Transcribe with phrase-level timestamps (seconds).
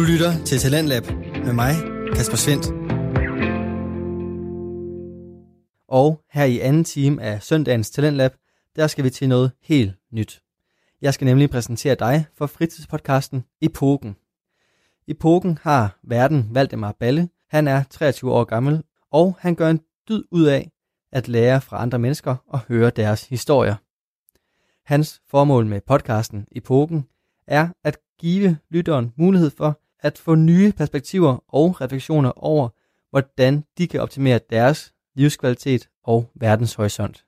[0.00, 1.02] Du lytter til Talentlab
[1.44, 1.74] med mig,
[2.14, 2.66] Kasper Svendt.
[5.88, 8.32] Og her i anden time af søndagens Talentlab,
[8.76, 10.42] der skal vi til noget helt nyt.
[11.02, 14.16] Jeg skal nemlig præsentere dig for fritidspodcasten Epoken.
[15.08, 17.28] Epoken har verden Valdemar Balle.
[17.48, 20.70] Han er 23 år gammel, og han gør en dyd ud af
[21.12, 23.74] at lære fra andre mennesker og høre deres historier.
[24.84, 27.06] Hans formål med podcasten Epoken
[27.46, 32.68] er at give lytteren mulighed for at få nye perspektiver og refleksioner over,
[33.10, 37.24] hvordan de kan optimere deres livskvalitet og verdenshorisont.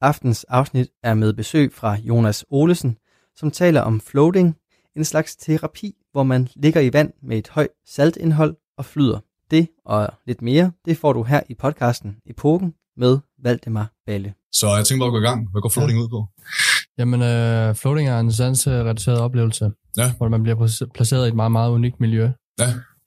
[0.00, 2.98] Aftens afsnit er med besøg fra Jonas Olesen,
[3.36, 4.56] som taler om floating,
[4.96, 9.20] en slags terapi, hvor man ligger i vand med et højt saltindhold og flyder.
[9.50, 14.34] Det og lidt mere, det får du her i podcasten Epoken med Valdemar Balle.
[14.52, 15.50] Så jeg tænker bare at gå i gang.
[15.50, 16.04] Hvad går floating ja.
[16.04, 16.26] ud på?
[16.98, 20.12] Jamen, øh, floating er en sansereduceret oplevelse, Ja.
[20.16, 22.30] hvor man bliver placeret i et meget, meget unikt miljø.
[22.60, 22.64] Ja.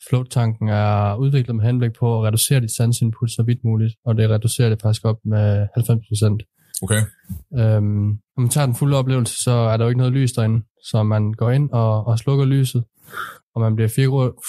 [0.10, 4.30] Float-tanken er udviklet med henblik på at reducere dit sansinput så vidt muligt, og det
[4.30, 6.44] reducerer det faktisk op med 90 procent.
[6.82, 7.02] Okay.
[7.58, 10.62] Øhm, når man tager den fulde oplevelse, så er der jo ikke noget lys derinde,
[10.92, 12.84] så man går ind og, og slukker lyset,
[13.56, 13.90] og man bliver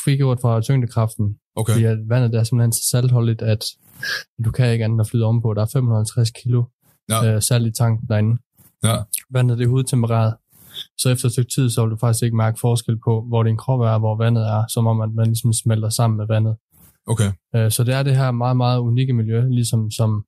[0.04, 1.72] frigjort, fra tyngdekraften, Okay.
[1.72, 3.64] fordi at vandet er simpelthen så saltholdigt, at
[4.44, 5.54] du kan ikke andet at flyde ovenpå.
[5.54, 6.64] Der er 550 kilo
[7.10, 7.34] Ja.
[7.34, 8.38] øh, salt i tanken derinde.
[8.84, 8.96] Ja.
[9.30, 10.34] Vandet det er hudtempereret.
[10.98, 13.56] Så efter et stykke tid, så vil du faktisk ikke mærke forskel på, hvor din
[13.56, 16.56] krop er, og hvor vandet er, som om at man ligesom smelter sammen med vandet.
[17.06, 17.32] Okay.
[17.56, 20.24] Øh, Så det er det her meget, meget unikke miljø, ligesom som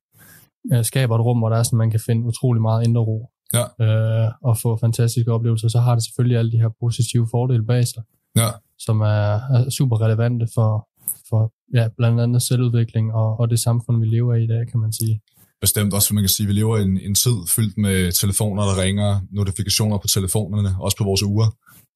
[0.73, 3.29] øh, skaber et rum, hvor der er sådan, man kan finde utrolig meget indre ro.
[3.53, 3.85] Ja.
[3.85, 5.67] Øh, og få fantastiske oplevelser.
[5.67, 8.03] Så har det selvfølgelig alle de her positive fordele bag sig,
[8.35, 8.47] Ja.
[8.79, 10.87] som er, er super relevante for,
[11.29, 14.79] for ja, blandt andet selvudvikling og, og det samfund, vi lever i i dag, kan
[14.79, 15.21] man sige.
[15.65, 18.11] Bestemt også, for man kan sige, at vi lever i en, en tid fyldt med
[18.21, 21.47] telefoner, der ringer, notifikationer på telefonerne, også på vores uger.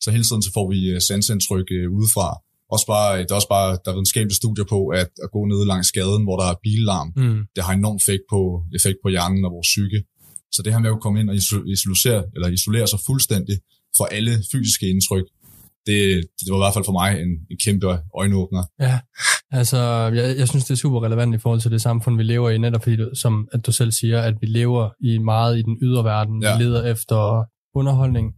[0.03, 2.27] Så hele tiden så får vi uh, sansindtryk uh, udefra.
[2.73, 5.59] Også bare, der er også bare der er videnskabelige studier på, at at gå ned
[5.71, 7.39] langs gaden, hvor der er billarm, Mm.
[7.55, 8.39] det har enorm effekt på,
[8.77, 9.99] effekt på hjernen og vores psyke.
[10.55, 13.55] Så det her med at komme ind og iso- isolere, eller isolere sig fuldstændig
[13.97, 15.25] fra alle fysiske indtryk,
[15.87, 15.99] det,
[16.39, 17.87] det var i hvert fald for mig en, en kæmpe
[18.19, 18.63] øjenåbner.
[18.79, 18.99] Ja,
[19.51, 19.77] altså
[20.19, 22.57] jeg, jeg synes, det er super relevant i forhold til det samfund, vi lever i,
[22.57, 25.77] netop fordi, du, som at du selv siger, at vi lever i meget i den
[25.81, 26.43] ydre verden.
[26.43, 26.57] Ja.
[26.57, 27.45] Vi leder efter
[27.75, 28.33] underholdning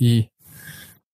[0.00, 0.24] i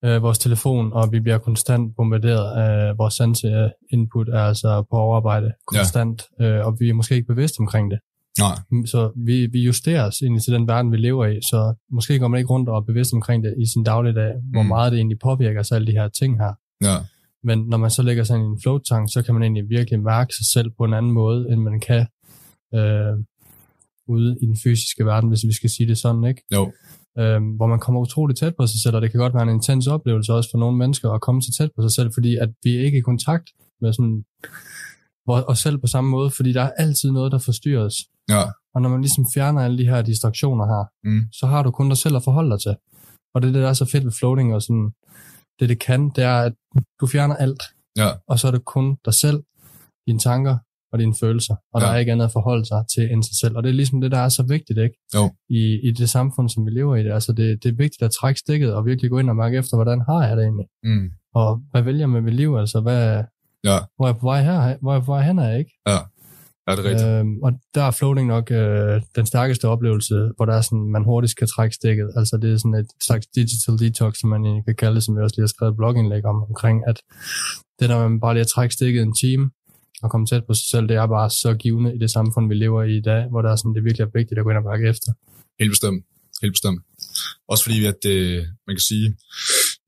[0.04, 4.96] øh, vores telefon, og vi bliver konstant bombarderet af vores sanse input, er altså på
[4.96, 6.44] overarbejde konstant, ja.
[6.44, 7.98] øh, og vi er måske ikke bevidste omkring det.
[8.38, 12.18] Nej, Så vi, vi justerer os ind til den verden, vi lever i, så måske
[12.18, 14.68] går man ikke rundt og er bevidst omkring det i sin dagligdag, hvor Mm.
[14.68, 16.52] meget det egentlig påvirker sig alle de her ting her.
[16.84, 16.96] ja,
[17.42, 20.34] Men når man så lægger sig i en float-tank, så kan man egentlig virkelig mærke
[20.34, 22.06] sig selv på en anden måde, end man kan
[22.74, 23.14] øh,
[24.08, 26.42] ude i den fysiske verden, hvis vi skal sige det sådan, ikke?
[26.54, 26.72] jo,
[27.18, 29.48] Øh, hvor man kommer utroligt tæt på sig selv, og det kan godt være en
[29.48, 32.48] intens oplevelse også for nogle mennesker at komme så tæt på sig selv, fordi at
[32.64, 34.24] vi er ikke i kontakt med sådan
[35.26, 37.96] hvor- os selv på samme måde, fordi der er altid noget, der forstyrrer os.
[38.34, 38.42] ja,
[38.74, 41.88] Og når man ligesom fjerner alle de her distraktioner her, mm, så har du kun
[41.88, 42.74] dig selv at forholde dig til.
[43.34, 44.90] Og det er det, der er så fedt ved floating, og sådan,
[45.60, 46.52] det det kan, det er, at
[47.00, 47.62] du fjerner alt,
[47.96, 49.38] ja, og så er det kun dig selv,
[50.06, 50.56] dine tanker
[50.92, 51.80] og dine følelser, og.
[51.80, 51.86] Ja.
[51.86, 53.56] der er ikke andet at forholde sig til end sig selv.
[53.56, 54.96] Og det er ligesom det, der er så vigtigt, ikke?
[55.14, 55.24] Jo.
[55.48, 57.04] I, i det samfund, som vi lever i.
[57.04, 57.12] Det.
[57.12, 59.76] Altså, det, det er vigtigt at trække stikket og virkelig gå ind og mærke efter,
[59.76, 60.66] hvordan har jeg det egentlig?
[60.82, 62.56] mm, Og hvad vælger jeg med mit liv?
[62.56, 63.24] Altså, hvad,
[63.70, 63.78] Ja.
[63.96, 64.76] hvor er jeg på vej her?
[64.82, 65.70] Hvor er jeg på vej hen er, ikke?
[66.66, 67.08] ja, det er rigtigt.
[67.08, 71.04] Øhm, og der er floating nok øh, den stærkeste oplevelse, hvor der er sådan, man
[71.04, 72.08] hurtigt kan trække stikket.
[72.16, 75.24] Altså det er sådan et slags digital detox, som man kan kalde det, som jeg
[75.24, 76.98] også lige har skrevet et blogindlæg om, omkring, at
[77.78, 79.50] det der, man bare lige at trække stikket en time,
[80.02, 82.54] og komme tæt på sig selv, det er bare så givende i det samfund, vi
[82.54, 84.58] lever i i dag, hvor der er sådan, det virkelig er vigtigt at gå ind
[84.58, 85.12] og mærke efter.
[85.60, 86.04] Helt bestemt.
[86.42, 86.80] Helt bestemt.
[87.48, 89.06] Også fordi, at øh, man kan sige,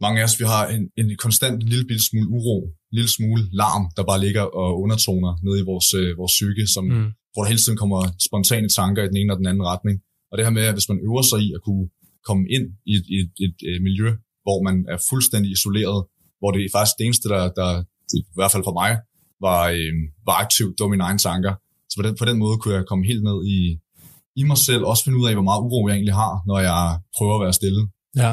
[0.05, 2.59] mange af os, vi har en, en konstant lille bitte smule uro,
[2.91, 6.65] en lille smule larm, der bare ligger og undertoner nede i vores, øh, vores psyke,
[6.75, 6.95] som, mm.
[6.99, 7.11] Mm.
[7.33, 9.97] hvor der hele tiden kommer spontane tanker i den ene og den anden retning.
[10.31, 11.87] Og det her med, at hvis man øver sig i at kunne
[12.29, 14.09] komme ind i et, et, et, et miljø,
[14.45, 16.01] hvor man er fuldstændig isoleret,
[16.41, 17.71] hvor det er faktisk det eneste, der, der
[18.19, 18.91] i hvert fald for mig,
[19.47, 19.95] var, øh,
[20.29, 21.55] var aktivt, det var mine egne tanker.
[21.91, 23.59] Så på den, på den måde kunne jeg komme helt ned i,
[24.41, 26.83] i mig selv, også finde ud af, hvor meget uro jeg egentlig har, når jeg
[27.17, 27.83] prøver at være stille,
[28.25, 28.33] Ja,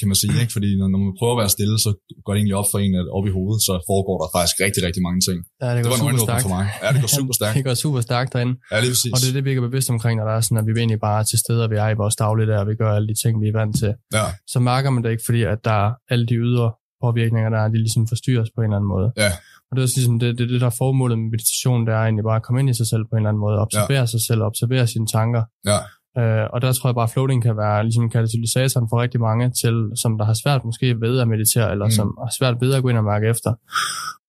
[0.00, 0.32] kan man sige.
[0.42, 0.52] Ikke?
[0.56, 1.90] Fordi når, når man prøver at være stille, så
[2.24, 4.80] går det egentlig op for en, at op i hovedet, så foregår der faktisk rigtig,
[4.88, 5.38] rigtig mange ting.
[5.62, 6.42] ja det Det går var en super stærkt.
[6.46, 6.64] for mig.
[6.84, 7.54] Ja, det går super stærkt.
[7.58, 8.54] det går super stærkt derinde.
[8.72, 9.12] Ja, lige præcis.
[9.14, 10.72] Og det er det, vi ikke er bevidst omkring, når der er sådan, at vi
[10.82, 13.08] egentlig bare er til stede, og vi er i vores dagligdag, og vi gør alle
[13.12, 13.92] de ting, vi er vant til.
[14.18, 16.68] Ja, så mærker man det ikke, fordi at der er alle de ydre
[17.04, 19.08] påvirkninger, der er, de ligesom forstyrres på en eller anden måde.
[19.24, 19.30] ja,
[19.68, 22.02] Og det er også ligesom det, det, det der er formålet med meditation, det er
[22.08, 24.12] egentlig bare at komme ind i sig selv på en eller anden måde, observere ja.
[24.14, 25.78] sig selv, observere sine tanker, ja,
[26.18, 29.50] Øh, og der tror jeg bare, at floating kan være ligesom katalysatoren for rigtig mange
[29.62, 31.90] til, som der har svært måske ved at meditere, eller mm.
[31.90, 33.50] som har svært ved at gå ind og mærke efter.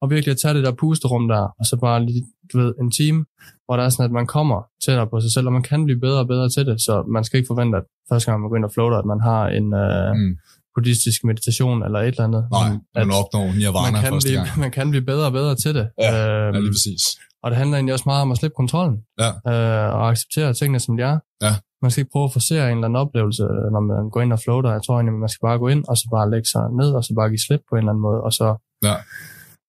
[0.01, 2.23] Og virkelig at tage det der pusterum der, og så bare lige,
[2.53, 3.25] du ved, en time,
[3.65, 5.99] hvor der er sådan, at man kommer tættere på sig selv, og man kan blive
[5.99, 8.55] bedre og bedre til det, så man skal ikke forvente, at første gang man går
[8.57, 10.37] ind og floater, at man har en øh, mm.
[10.75, 12.43] buddhistisk meditation eller et eller andet.
[12.51, 14.59] Nej, man opnår nirvana man kan første blive, gang.
[14.65, 15.85] Man kan blive bedre og bedre til det.
[16.01, 17.03] Ja, Øhm, ja, lige præcis.
[17.43, 19.29] og det handler egentlig også meget om at slippe kontrollen, Ja.
[19.51, 21.17] øh, og acceptere tingene, som de er.
[21.45, 21.53] Ja.
[21.85, 23.43] Man skal ikke prøve at forsere en eller anden oplevelse,
[23.73, 24.71] når man går ind og floater.
[24.71, 27.03] Jeg tror egentlig, man skal bare gå ind, og så bare lægge sig ned, og
[27.03, 28.47] så bare give slip på en eller anden måde, og så,
[28.87, 28.95] Ja.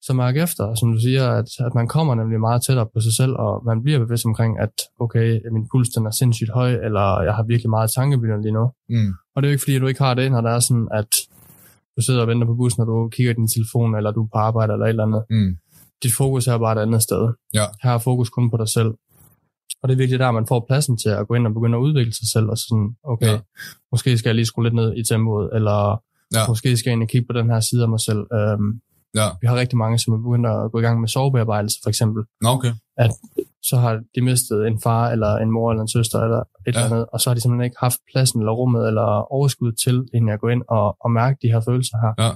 [0.06, 3.14] så mærke efter, som du siger, at, at man kommer nemlig meget tættere på sig
[3.20, 4.74] selv, og man bliver bevidst omkring, at
[5.04, 8.64] okay, min puls den er sindssygt høj, eller jeg har virkelig meget tankebilleder lige nu.
[8.94, 9.10] Mm.
[9.34, 10.88] Og det er jo ikke fordi, at du ikke har det, når der er sådan,
[11.00, 11.10] at
[11.96, 14.28] du sidder og venter på bussen, og du kigger i din telefon, eller du er
[14.34, 15.22] på arbejde, eller et eller andet.
[15.30, 15.56] Mm.
[16.02, 17.22] Dit fokus er bare et andet sted.
[17.58, 17.64] Ja.
[17.82, 18.90] Her er fokus kun på dig selv.
[19.82, 21.82] Og det er virkelig der, man får pladsen til at gå ind og begynde at
[21.82, 23.38] udvikle sig selv, og sådan, okay, Ja.
[23.92, 26.02] måske skal jeg lige skrue lidt ned i tempoet, eller
[26.34, 26.42] Ja.
[26.48, 28.22] måske skal jeg ind og kigge på den her side af mig selv.
[28.38, 28.70] Øhm,
[29.20, 29.28] Ja.
[29.40, 32.24] vi har rigtig mange, som er begyndt at gå i gang med sovebearbejdelse, for eksempel.
[32.42, 32.72] Nå, okay.
[33.62, 36.70] Så har de mistet en far, eller en mor, eller en søster, eller et Ja.
[36.70, 39.96] eller andet, og så har de simpelthen ikke haft pladsen, eller rummet, eller overskud til,
[40.14, 42.12] inden jeg går ind og, og mærke de her følelser her.
[42.24, 42.30] Ja.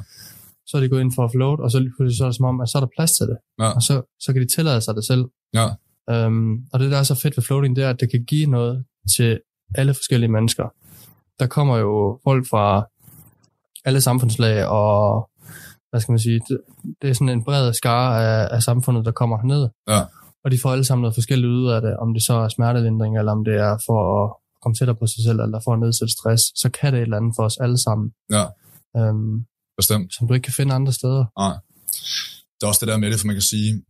[0.66, 2.36] Så er de gået ind for at float, og så lige pludselig så er det
[2.36, 3.38] som om, at så er der plads til det.
[3.60, 3.68] Ja.
[3.76, 5.24] Og så, så kan de tillade sig det selv.
[5.54, 5.66] Ja.
[6.10, 8.46] Øhm, og det, der er så fedt ved floating, det er, at det kan give
[8.46, 8.84] noget
[9.16, 9.40] til
[9.74, 10.68] alle forskellige mennesker.
[11.38, 12.86] Der kommer jo folk fra
[13.84, 15.30] alle samfundslag, og
[15.90, 16.60] hvad skal man sige, det,
[17.02, 19.68] det er sådan en bred skare af, af samfundet, der kommer herned.
[19.88, 20.00] Ja.
[20.44, 23.18] Og de får alle sammen noget forskelligt ud af det, om det så er smertelindring,
[23.18, 26.12] eller om det er for at komme tættere på sig selv, eller for at nedsætte
[26.12, 28.12] stress, så kan det et eller andet for os alle sammen.
[28.30, 28.44] Ja.
[28.96, 29.44] Øhm,
[29.76, 30.14] Bestemt.
[30.14, 31.24] som du ikke kan finde andre steder.
[31.38, 31.56] Nej.
[32.56, 33.82] Det er også det der med det, for man kan sige,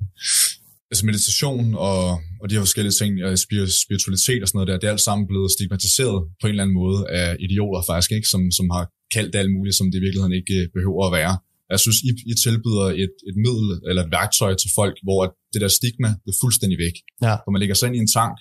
[0.90, 2.00] altså meditation og,
[2.40, 3.12] og de her forskellige ting,
[3.44, 6.64] spir- spiritualitet og sådan noget der, det er alt sammen blevet stigmatiseret på en eller
[6.64, 8.28] anden måde af idioter faktisk, ikke?
[8.32, 8.84] Som, som har
[9.16, 11.34] kaldt alt muligt, som det i virkeligheden ikke øh, behøver at være.
[11.72, 15.20] Jeg synes, I, I tilbyder et, et middel eller et værktøj til folk, hvor
[15.52, 16.96] det der stigma det er fuldstændig væk.
[17.26, 17.34] Ja.
[17.42, 18.36] Hvor man lægger sig ind i en tank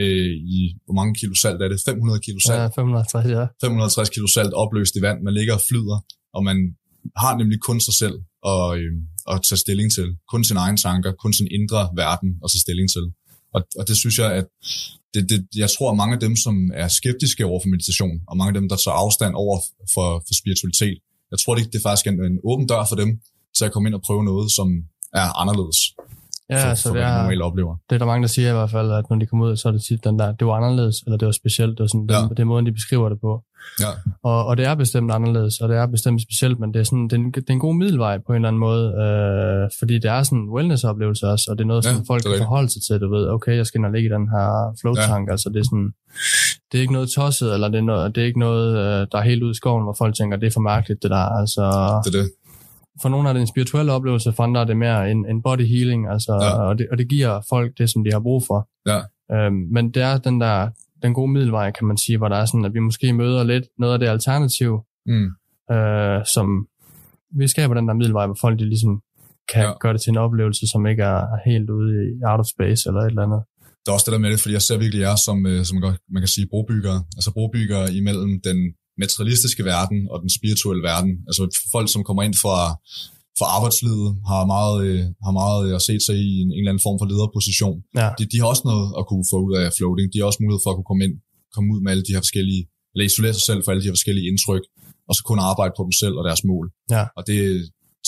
[0.00, 1.78] øh, i, hvor mange kilo salt er det?
[1.84, 2.60] 500 kilo salt.
[2.60, 3.44] Ja, 550, ja.
[3.60, 5.18] 550 kilo salt opløst i vand.
[5.26, 5.98] Man ligger og flyder,
[6.36, 6.56] og man
[7.16, 8.16] har nemlig kun sig selv
[8.52, 8.92] at, øh,
[9.32, 10.06] at tage stilling til.
[10.32, 13.04] Kun sine egne tanker, kun sin indre verden at tage stilling til.
[13.54, 14.46] Og, og det synes jeg, at
[15.14, 18.36] det, det, jeg tror, at mange af dem, som er skeptiske over for meditation, og
[18.36, 19.56] mange af dem, der tager afstand over
[19.94, 20.98] for, for spiritualitet,
[21.32, 23.10] jeg tror, det, det er faktisk en, en åben dør for dem
[23.56, 24.68] til at komme ind og prøve noget, som
[25.22, 25.78] er anderledes
[26.50, 27.76] Ja, for, altså, for det, er, normalt oplever.
[27.90, 29.68] det er der mange, der siger i hvert fald, at når de kommer ud, så
[29.68, 32.06] er det tit den der, det var anderledes, eller det var specielt, det var sådan,
[32.10, 32.20] Ja.
[32.20, 33.42] den, det er måden, de beskriver det på.
[33.80, 33.86] Ja.
[34.22, 37.04] Og, og det er bestemt anderledes, og det er bestemt specielt, men det er, sådan,
[37.04, 39.94] det, er en, det er en god middelvej på en eller anden måde, øh, fordi
[39.94, 42.38] det er sådan en wellness-oplevelse også, og det er noget, som Ja, folk er kan
[42.38, 44.46] forholde sig til, du ved, okay, jeg skal og ligge i den her
[44.80, 45.32] float-tank, ja.
[45.32, 45.90] altså det er sådan,
[46.72, 49.18] det er ikke noget tosset, eller det er, noget, det er ikke noget, øh, der
[49.18, 51.62] er helt ude i skoven, hvor folk tænker, det er for mærkeligt, det der, altså,
[52.04, 52.30] Det er det.
[53.02, 55.66] For nogle er det en spirituel oplevelse, for andre er det mere en, en body
[55.66, 56.62] healing, altså, Ja.
[56.62, 58.68] og, det, og det giver folk det, som de har brug for.
[58.86, 59.00] Ja.
[59.36, 60.70] Øhm, men det er den der,
[61.02, 63.64] den gode middelvej, kan man sige, hvor der er sådan, at vi måske møder lidt
[63.78, 65.28] noget af det alternativ, Mm.
[65.74, 66.66] øh, som
[67.38, 69.02] vi skaber den der middelvej, hvor folk de ligesom
[69.52, 69.72] kan Ja.
[69.80, 71.20] gøre det til en oplevelse, som ikke er
[71.50, 73.42] helt ude i out of space eller et eller andet.
[73.86, 75.76] der er også det der med det, fordi jeg ser virkelig jer som, øh, som
[76.14, 76.98] man kan sige, brobyggere.
[77.16, 78.58] Altså brobyggere imellem den
[79.04, 81.12] materialistiske verden og den spirituelle verden.
[81.28, 81.42] Altså
[81.74, 82.58] folk, som kommer ind fra,
[83.38, 86.86] fra arbejdslivet, har meget, øh, har meget at se sig i en, en eller anden
[86.86, 87.76] form for lederposition.
[88.00, 88.08] Ja.
[88.18, 90.06] De, de har også noget at kunne få ud af floating.
[90.12, 91.14] De har også mulighed for at kunne komme ind,
[91.54, 93.96] komme ud med alle de her forskellige, eller isolere sig selv for alle de her
[93.98, 94.64] forskellige indtryk,
[95.08, 96.66] og så kunne arbejde på dem selv og deres mål.
[96.96, 97.04] Ja.
[97.18, 97.40] Og det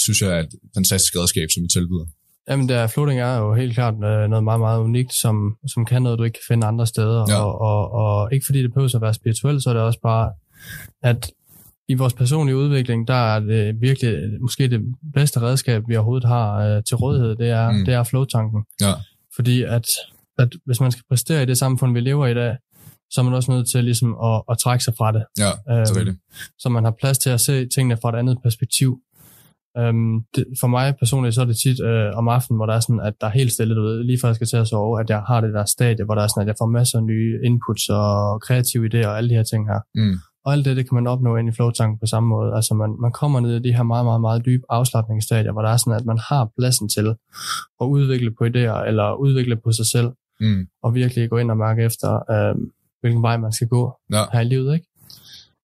[0.04, 2.06] synes jeg er et fantastisk redskab, som vi tilbyder.
[2.48, 5.34] Jamen, der floating er jo helt klart øh, noget meget, meget unikt, som,
[5.72, 7.24] som kan noget, du ikke kan finde andre steder.
[7.28, 7.38] Ja.
[7.44, 10.26] Og, og, og ikke fordi det behøver at være spirituelt, så er det også bare,
[11.02, 11.30] at
[11.88, 14.80] i vores personlige udvikling, der er det virkelig måske det
[15.14, 17.84] bedste redskab, vi overhovedet har øh, til rådighed, det er, Mm.
[17.84, 18.64] det er flow-tanken.
[18.80, 18.92] Ja.
[19.36, 19.86] Fordi at,
[20.38, 22.56] at hvis man skal præstere i det samfund, vi lever i i dag,
[23.10, 25.24] så er man også nødt til ligesom at, at trække sig fra det.
[25.38, 26.18] Ja, Øhm, rigtigt.
[26.58, 28.98] så man har plads til at se tingene fra et andet perspektiv.
[29.78, 32.80] Øhm, det, for mig personligt, så er det tit øh, om aftenen, hvor der er
[32.80, 35.00] sådan, at der er helt stille, du ved, lige før jeg skal til at sove,
[35.00, 37.04] at jeg har det der stadie, hvor der er sådan, at jeg får masser af
[37.04, 39.80] nye inputs og kreative idéer og alle de her ting her.
[39.94, 40.16] Mm.
[40.44, 42.54] Og alt det, det kan man opnå ind i flowtanken på samme måde.
[42.54, 45.68] Altså man, man kommer ned i de her meget, meget, meget dybe afslappningsstadier, hvor der
[45.70, 47.06] er sådan, at man har pladsen til
[47.80, 50.66] at udvikle på idéer, eller udvikle på sig selv, Mm.
[50.82, 52.54] og virkelig gå ind og mærke efter, øh,
[53.00, 54.24] hvilken vej man skal gå Ja.
[54.32, 54.86] her i livet, ikke?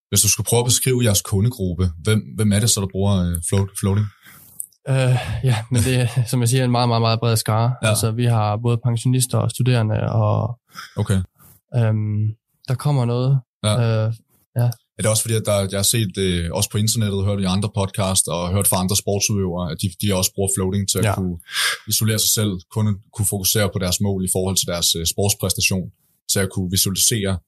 [0.09, 3.15] Hvis du skulle prøve at beskrive jeres kundegruppe, hvem, hvem er det så, der bruger
[3.31, 4.07] øh, float, floating?
[4.89, 7.75] Øh, ja, men det er, som jeg siger, en meget, meget, meget bred skare.
[7.83, 7.89] Ja.
[7.89, 10.59] Altså, vi har både pensionister og studerende, og
[10.97, 11.21] Okay.
[11.77, 12.35] øhm,
[12.69, 13.41] der kommer noget.
[13.65, 14.05] Ja.
[14.07, 14.13] Øh,
[14.99, 17.45] Er det også fordi, at der, jeg har set øh, også på internettet, hørt i
[17.45, 21.05] andre podcast og hørt fra andre sportsudøvere, at de, de også bruger floating til at
[21.05, 21.09] Ja.
[21.11, 21.15] ja.
[21.15, 21.38] kunne
[21.88, 25.91] isolere sig selv, kun kunne fokusere på deres mål i forhold til deres øh, sportspræstation,
[26.33, 27.38] til at kunne visualisere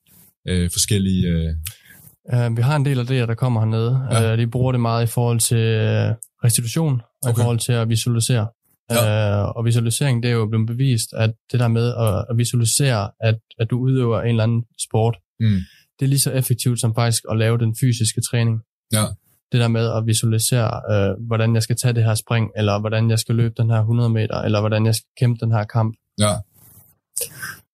[0.49, 1.27] øh, forskellige...
[1.29, 3.93] Øh, vi har en del af det, der kommer hernede.
[4.11, 4.23] Ja.
[4.23, 4.33] Ja.
[4.33, 6.15] Øh, de bruger det meget i forhold til øh,
[6.45, 7.33] restitution, og okay.
[7.33, 8.47] i forhold til at visualisere.
[8.91, 9.41] Ja.
[9.41, 13.11] Øh, og visualisering, det er jo blevet bevist, at det der med at, at visualisere,
[13.21, 15.59] at, at du udøver en eller anden sport, mm,
[16.01, 18.61] det er lige så effektivt som faktisk at lave den fysiske træning.
[18.93, 19.05] Ja.
[19.53, 23.11] Det der med at visualisere, øh, hvordan jeg skal tage det her spring, eller hvordan
[23.11, 25.95] jeg skal løbe den her 100 meter, eller hvordan jeg skal kæmpe den her kamp.
[26.19, 26.35] ja,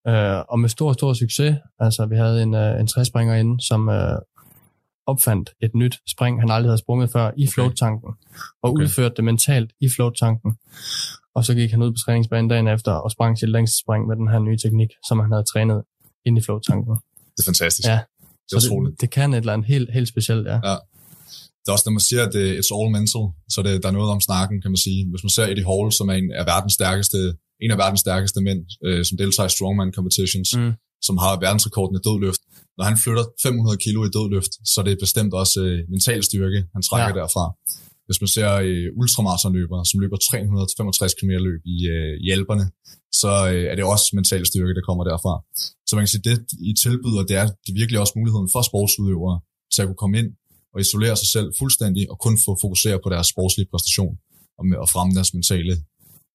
[0.07, 1.55] Øh, og med stor, stor succes.
[1.79, 4.17] Altså, vi havde en, øh, en træspringer inde, som øh,
[5.07, 8.09] opfandt et nyt spring, han aldrig havde sprunget før, i float-tanken,
[8.63, 8.83] og Okay.
[8.83, 10.57] udførte det mentalt i float-tanken.
[11.35, 14.15] Og så gik han ud på træningsbanen dagen efter og sprang sit længste spring med
[14.15, 15.83] den her nye teknik, som han havde trænet
[16.25, 16.93] ind i float-tanken.
[17.37, 17.87] det er fantastisk.
[17.87, 17.99] Ja.
[18.49, 18.91] Det er Så utroligt.
[18.93, 20.57] det, det kan et eller andet helt, helt specielt, ja.
[21.61, 23.95] Det er også, når man siger, at det, it's all mental, så det, der er
[23.99, 24.99] noget om snakken, kan man sige.
[25.11, 27.17] Hvis man ser Eddie Hall, som er en af verdens stærkeste,
[27.65, 30.71] en af verdens stærkeste mænd, øh, som deltager i strongman competitions, Mm.
[31.07, 32.41] som har verdensrekorden i dødløft.
[32.77, 36.59] Når han flytter 500 kilo i dødløft, så er det bestemt også øh, mental styrke,
[36.75, 37.15] han trækker ja.
[37.15, 37.21] Ja.
[37.21, 37.45] derfra.
[38.07, 42.65] Hvis man ser øh, ultramaratonløbere, som løber 365 km løb i, øh, i Alperne,
[43.21, 45.33] så øh, er det også mental styrke, der kommer derfra.
[45.87, 46.35] Så man kan sige, det
[46.69, 49.37] I tilbyder, det er, det er virkelig også muligheden for sportsudøvere
[49.73, 50.29] til at kunne komme ind
[50.73, 54.13] og isolere sig selv fuldstændig, og kun få fokusere på deres sportslige præstation,
[54.59, 55.73] og, med, og fremme deres mentale,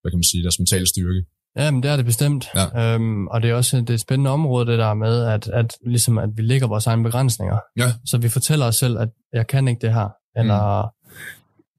[0.00, 1.22] hvad kan man sige, deres mentale styrke.
[1.56, 2.48] Ja, men det er det bestemt.
[2.54, 2.94] Ja.
[2.94, 5.76] Øhm, og det er også det er et spændende område, det der med, at, at,
[5.86, 7.58] ligesom, at vi lægger vores egne begrænsninger.
[7.76, 7.92] Ja.
[8.06, 10.92] Så vi fortæller os selv, at jeg kan ikke det her, eller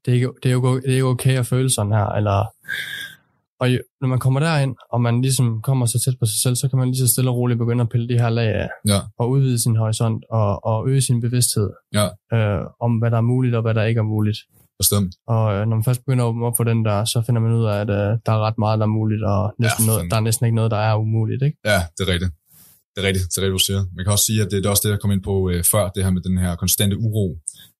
[0.04, 2.44] det, er ikke, det, er jo, det er jo okay at føle sådan her, eller
[3.60, 6.56] og jo, når man kommer derind, og man ligesom kommer så tæt på sig selv,
[6.56, 8.68] så kan man lige så stille og roligt begynde at pille de her lag af,
[8.88, 12.06] Ja, og udvide sin horisont, og, og øge sin bevidsthed Ja.
[12.36, 14.38] øh, om, hvad der er muligt, og hvad der ikke er muligt.
[14.78, 15.12] bestemt.
[15.26, 17.52] Og øh, når man først begynder at åbne op for den der, så finder man
[17.52, 20.10] ud af, at øh, der er ret meget, der er muligt, og næsten Ja, noget,
[20.10, 21.42] der er næsten ikke noget, der er umuligt.
[21.42, 21.58] Ikke?
[21.64, 22.32] Ja, det er rigtigt.
[22.92, 23.80] Det er rigtigt, det er rigtigt, du siger.
[23.96, 25.64] Man kan også sige, at det, det er også det, jeg kom ind på øh,
[25.72, 27.26] før, det her med den her konstante uro,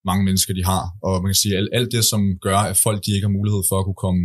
[0.04, 0.82] mange mennesker de har.
[1.02, 3.62] Og man kan sige, at alt, det, som gør, at folk de ikke har mulighed
[3.70, 4.22] for at kunne komme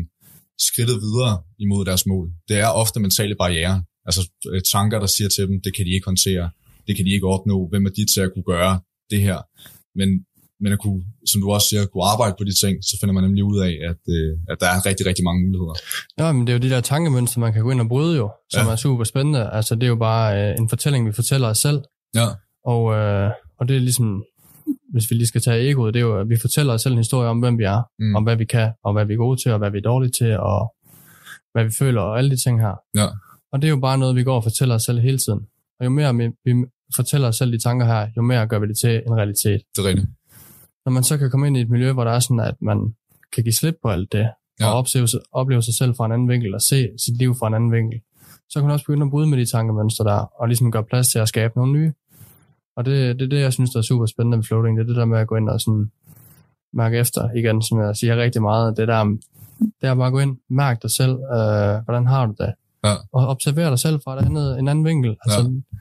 [0.68, 3.84] skridtet videre imod deres mål, det er ofte mentale barriere.
[4.08, 4.22] Altså
[4.52, 6.50] øh, tanker, der siger til dem, det kan de ikke håndtere,
[6.88, 8.80] det kan de ikke opnå, hvem er de til at kunne gøre
[9.12, 9.38] det her.
[10.00, 10.10] Men,
[10.62, 13.24] men at kunne, som du også siger, kunne arbejde på de ting, så finder man
[13.24, 15.76] nemlig ud af, at, øh, at der er rigtig, rigtig mange muligheder.
[16.20, 18.32] Ja, men det er jo de der tankemønstre, man kan gå ind og bryde jo,
[18.54, 18.72] som Ja.
[18.72, 19.50] er super spændende.
[19.58, 21.80] Altså, det er jo bare øh, en fortælling, vi fortæller os selv.
[22.16, 22.28] Ja,
[22.66, 24.24] Og, øh, og det er ligesom,
[24.92, 26.98] hvis vi lige skal tage egoet, det er jo, at vi fortæller os selv en
[27.00, 28.16] historie om, hvem vi er, Mm.
[28.16, 30.12] om hvad vi kan, og hvad vi er gode til, og hvad vi er dårlige
[30.12, 30.74] til, og
[31.54, 32.76] hvad vi føler, og alle de ting her.
[32.96, 33.06] Ja.
[33.52, 35.40] Og det er jo bare noget, vi går og fortæller os selv hele tiden.
[35.80, 36.54] Og jo mere vi,
[36.96, 39.62] fortæller os selv de tanker her, jo mere gør vi det til en realitet.
[39.76, 40.08] det er rigtigt.
[40.86, 42.94] Når man så kan komme ind i et miljø, hvor der er sådan, at man
[43.34, 44.66] kan give slip på alt det, Ja.
[44.68, 47.48] og opleve, sig- opleve sig selv fra en anden vinkel, og se sit liv fra
[47.48, 48.00] en anden vinkel,
[48.50, 51.08] så kan man også begynde at bryde med de tankemønstre der, og ligesom gøre plads
[51.08, 51.94] til at skabe nogle nye.
[52.78, 54.78] Og det, det er det, jeg synes, der er super spændende med floating.
[54.78, 55.92] Det er det der med at gå ind og sådan
[56.74, 58.78] mærke efter igen, som jeg siger rigtig meget.
[58.78, 59.04] Det der,
[59.82, 62.54] det er bare at gå ind, mærk dig selv, øh, hvordan har du det?
[62.84, 62.94] Ja.
[63.14, 65.18] Og observer dig selv fra et andet, en anden vinkel.
[65.26, 65.78] Altså, Ja.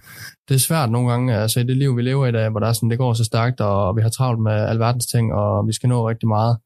[0.49, 2.66] Det er svært nogle gange, altså i det liv, vi lever i dag, hvor der
[2.66, 5.73] er sådan, det går så stærkt, og vi har travlt med alverdens ting, og vi
[5.73, 6.57] skal nå rigtig meget.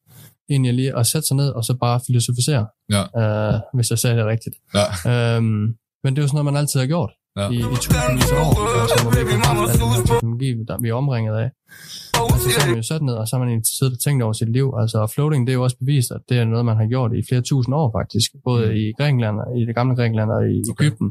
[0.49, 3.03] Egentlig lige at sætte sig ned, og så bare filosofisere, Ja.
[3.53, 4.55] øh, hvis jeg sagde det rigtigt.
[5.05, 7.49] Ja, Øhm, men det er jo sådan noget, man altid har gjort ja.
[7.49, 10.49] i, i tusindvis af år, altså, hvor vi ikke har haft al den her teknologi,
[10.67, 11.49] der vi er omringet af.
[12.33, 14.23] Altså, så har man jo sat ned, og så har man egentlig siddet og tænkt
[14.23, 14.67] over sit liv.
[14.81, 17.11] Altså, og floating, det er jo også bevist, at det er noget, man har gjort
[17.19, 18.29] i flere tusind år faktisk.
[18.43, 18.75] Både Mm.
[18.81, 20.85] i Grækenland, og i det gamle Grækenland og i Okay.
[20.85, 21.07] Ægypten.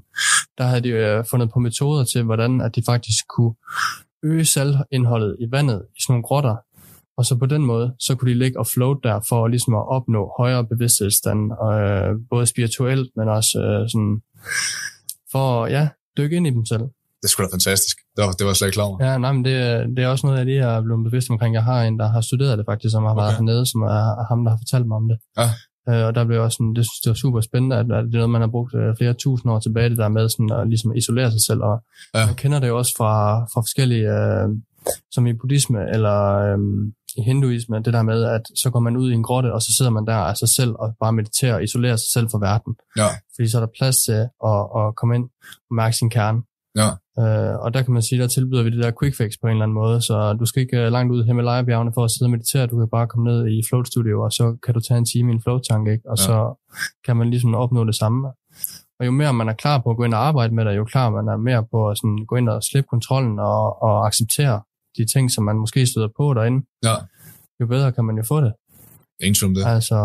[0.59, 3.55] Der havde de øh, fundet på metoder til, hvordan at de faktisk kunne
[4.25, 6.57] øge saltindholdet i vandet i sådan nogle grotter.
[7.17, 9.89] Og så på den måde, så kunne de ligge og float der for ligesom at
[9.89, 14.21] opnå højere bevidsthedsstand, øh, både spirituelt, men også øh, sådan
[15.33, 15.89] for ja,
[16.19, 16.83] dykke ind i dem selv.
[17.21, 17.97] Det er sgu da fantastisk.
[18.17, 18.99] Det var, det var slet ikke klar over.
[19.07, 21.55] Ja, nej, men det, er- det er også noget, jeg lige er blevet bevidst omkring.
[21.55, 23.37] Jeg har en, der har studeret det faktisk, som har været Okay.
[23.39, 25.19] hernede, som er, er ham, der har fortalt mig om det.
[25.41, 25.49] Ja.
[25.91, 28.15] Øh, og der blev også sådan, det synes jeg var super spændende, at, at det
[28.15, 30.69] er noget, man har brugt øh, flere tusind år tilbage, det der med sådan at
[30.69, 31.61] ligesom isolere sig selv.
[31.71, 31.77] Og
[32.15, 32.27] Ja.
[32.27, 33.15] man kender det jo også fra,
[33.53, 34.47] fra forskellige, øh,
[35.11, 36.59] som i buddhisme eller øh,
[37.17, 39.75] i hinduisme, det der med, at så går man ud i en grotte, og så
[39.79, 42.75] sidder man der af sig selv og bare mediterer og isolerer sig selv fra verden.
[42.97, 43.09] Ja.
[43.35, 44.13] Fordi så er der plads til
[44.51, 45.25] at, at komme ind
[45.71, 46.43] og mærke sin kerne.
[46.77, 46.89] Ja.
[47.23, 49.51] Øh, og der kan man sige, der tilbyder vi det der quick fix på en
[49.53, 52.27] eller anden måde, så du skal ikke øh, langt ud i Himalaya-bjergene for at sidde
[52.27, 54.99] og meditere, du kan bare komme ned i float studio, og så kan du tage
[54.99, 56.05] en time i en float tank, ikke?
[56.11, 56.25] og Ja.
[56.27, 56.37] så
[57.07, 58.29] kan man ligesom opnå det samme.
[59.01, 60.85] Og jo mere man er klar på at gå ind og arbejde med det, jo
[60.85, 64.61] klar man er mere på at sådan gå ind og slippe kontrollen og, og acceptere
[64.97, 66.97] de ting, som man måske støder på derinde, Ja,
[67.61, 68.53] jo bedre kan man jo få det.
[69.25, 69.65] ingen tvivl om det.
[69.77, 69.99] Altså,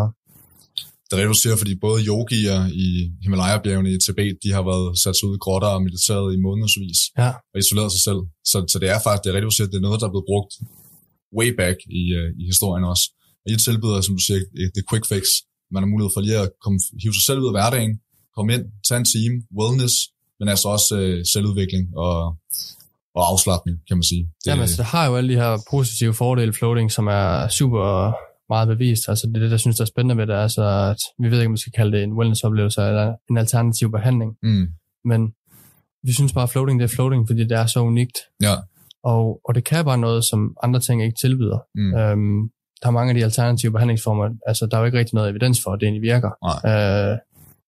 [1.06, 2.88] Det er det, du siger, fordi både yogier i
[3.24, 6.98] Himalaya-bjergene i Tibet, de har været sat sig ud i grotter og mediteret i månedsvis
[7.22, 8.20] ja, og isoleret sig selv.
[8.50, 10.52] Så, så det er faktisk, det er siger, det er noget, der er blevet brugt
[11.38, 13.04] way back i, uh, i historien også.
[13.44, 15.24] Og I tilbyder, som du siger, et- det quick fix.
[15.74, 17.92] Man har mulighed for lige at komme, hive sig selv ud af hverdagen,
[18.36, 19.94] komme ind, tage en time, wellness,
[20.38, 22.14] men altså også uh, selvudvikling og,
[23.18, 24.22] og afslappning, kan man sige.
[24.44, 28.12] Det, Jamen, altså, det har jo alle de her positive fordele floating, som er super
[28.52, 29.08] meget bevist.
[29.08, 30.34] Altså, det er det, der synes, der er spændende ved det.
[30.34, 33.90] Altså, at vi ved ikke, om vi skal kalde det en wellness-oplevelse eller en alternativ
[33.90, 34.30] behandling.
[34.42, 34.66] mm,
[35.04, 35.20] Men
[36.02, 38.18] vi synes bare, at floating det er floating, fordi det er så unikt.
[38.42, 38.54] ja,
[39.04, 41.58] Og, og det kan bare noget, som andre ting ikke tilbyder.
[41.74, 42.50] mm, Øhm,
[42.82, 45.60] der er mange af de alternative behandlingsformer, altså der er jo ikke rigtig noget evidens
[45.62, 46.30] for, at det egentlig virker.
[46.48, 46.58] Nej.
[47.12, 47.18] Øh,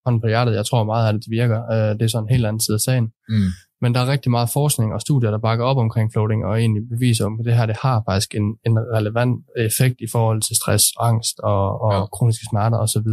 [0.05, 1.59] hånden på hjertet, jeg tror meget af det, det virker.
[1.73, 3.07] Øh, det er sådan en helt anden side af sagen.
[3.29, 3.49] mm,
[3.83, 6.83] Men der er rigtig meget forskning og studier, der bakker op omkring floating, og egentlig
[6.89, 10.57] beviser, om at det her det har faktisk en, en relevant effekt i forhold til
[10.57, 12.07] stress, angst og, og Ja.
[12.07, 13.09] kroniske smerter osv.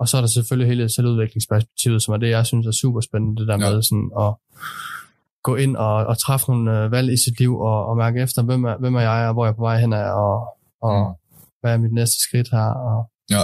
[0.00, 3.40] Og så er der selvfølgelig hele selvudviklingsperspektivet, som er det, jeg synes er super spændende,
[3.40, 3.70] det der Ja.
[3.70, 4.34] med sådan at
[5.42, 8.42] gå ind og, og træffe nogle øh, valg i sit liv, og, og mærke efter,
[8.42, 10.46] hvem er, hvem er jeg, og hvor er jeg på vej hen af, og,
[10.82, 11.14] og mm.
[11.60, 13.42] hvad er mit næste skridt her, og ja,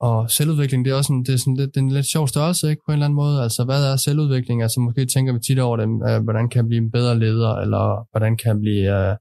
[0.00, 2.28] og selvudvikling, det er også en, det er sådan lidt, det er en lidt sjov
[2.28, 3.42] størrelse, ikke, på en eller anden måde.
[3.42, 4.62] Altså, hvad er selvudvikling?
[4.62, 7.54] Altså, måske tænker vi tit over det, øh, hvordan kan jeg blive en bedre leder,
[7.54, 9.16] eller hvordan kan jeg blive øh,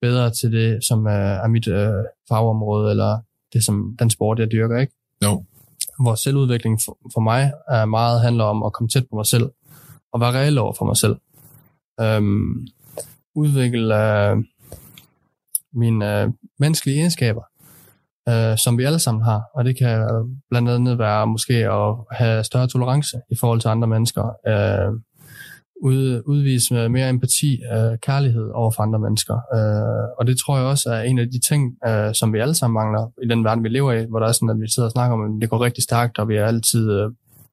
[0.00, 3.18] bedre til det, som øh, er mit øh, fagområde, eller
[3.52, 4.92] det, som den sport, jeg dyrker, ikke?
[5.24, 5.44] jo,
[6.02, 9.50] Hvor selvudvikling for, for mig er meget handler om at komme tæt på mig selv,
[10.12, 11.16] og være reel over for mig selv.
[12.00, 12.66] Øhm,
[13.34, 14.36] udvikle øh,
[15.72, 16.28] mine øh,
[16.58, 17.42] menneskelige egenskaber,
[18.28, 19.42] øh, som vi alle sammen har.
[19.54, 23.68] Og det kan øh, blandt andet være måske at have større tolerance i forhold til
[23.68, 24.24] andre mennesker.
[24.46, 25.00] Øh,
[25.82, 29.34] ud, udvise med mere empati, øh, kærlighed over for andre mennesker.
[29.34, 32.54] Øh, og det tror jeg også er en af de ting, øh, som vi alle
[32.54, 34.88] sammen mangler i den verden, vi lever i, hvor der er sådan, at vi sidder
[34.88, 37.10] og snakker om, at det går rigtig stærkt, og vi er altid øh,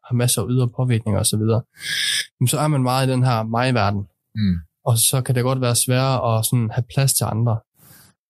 [0.08, 1.44] har masser af ydre påvirkninger osv.
[2.40, 4.04] Jamen, så er man meget i den her mig-verden,
[4.36, 7.60] mm, og så kan det godt være sværere at sådan have plads til andre.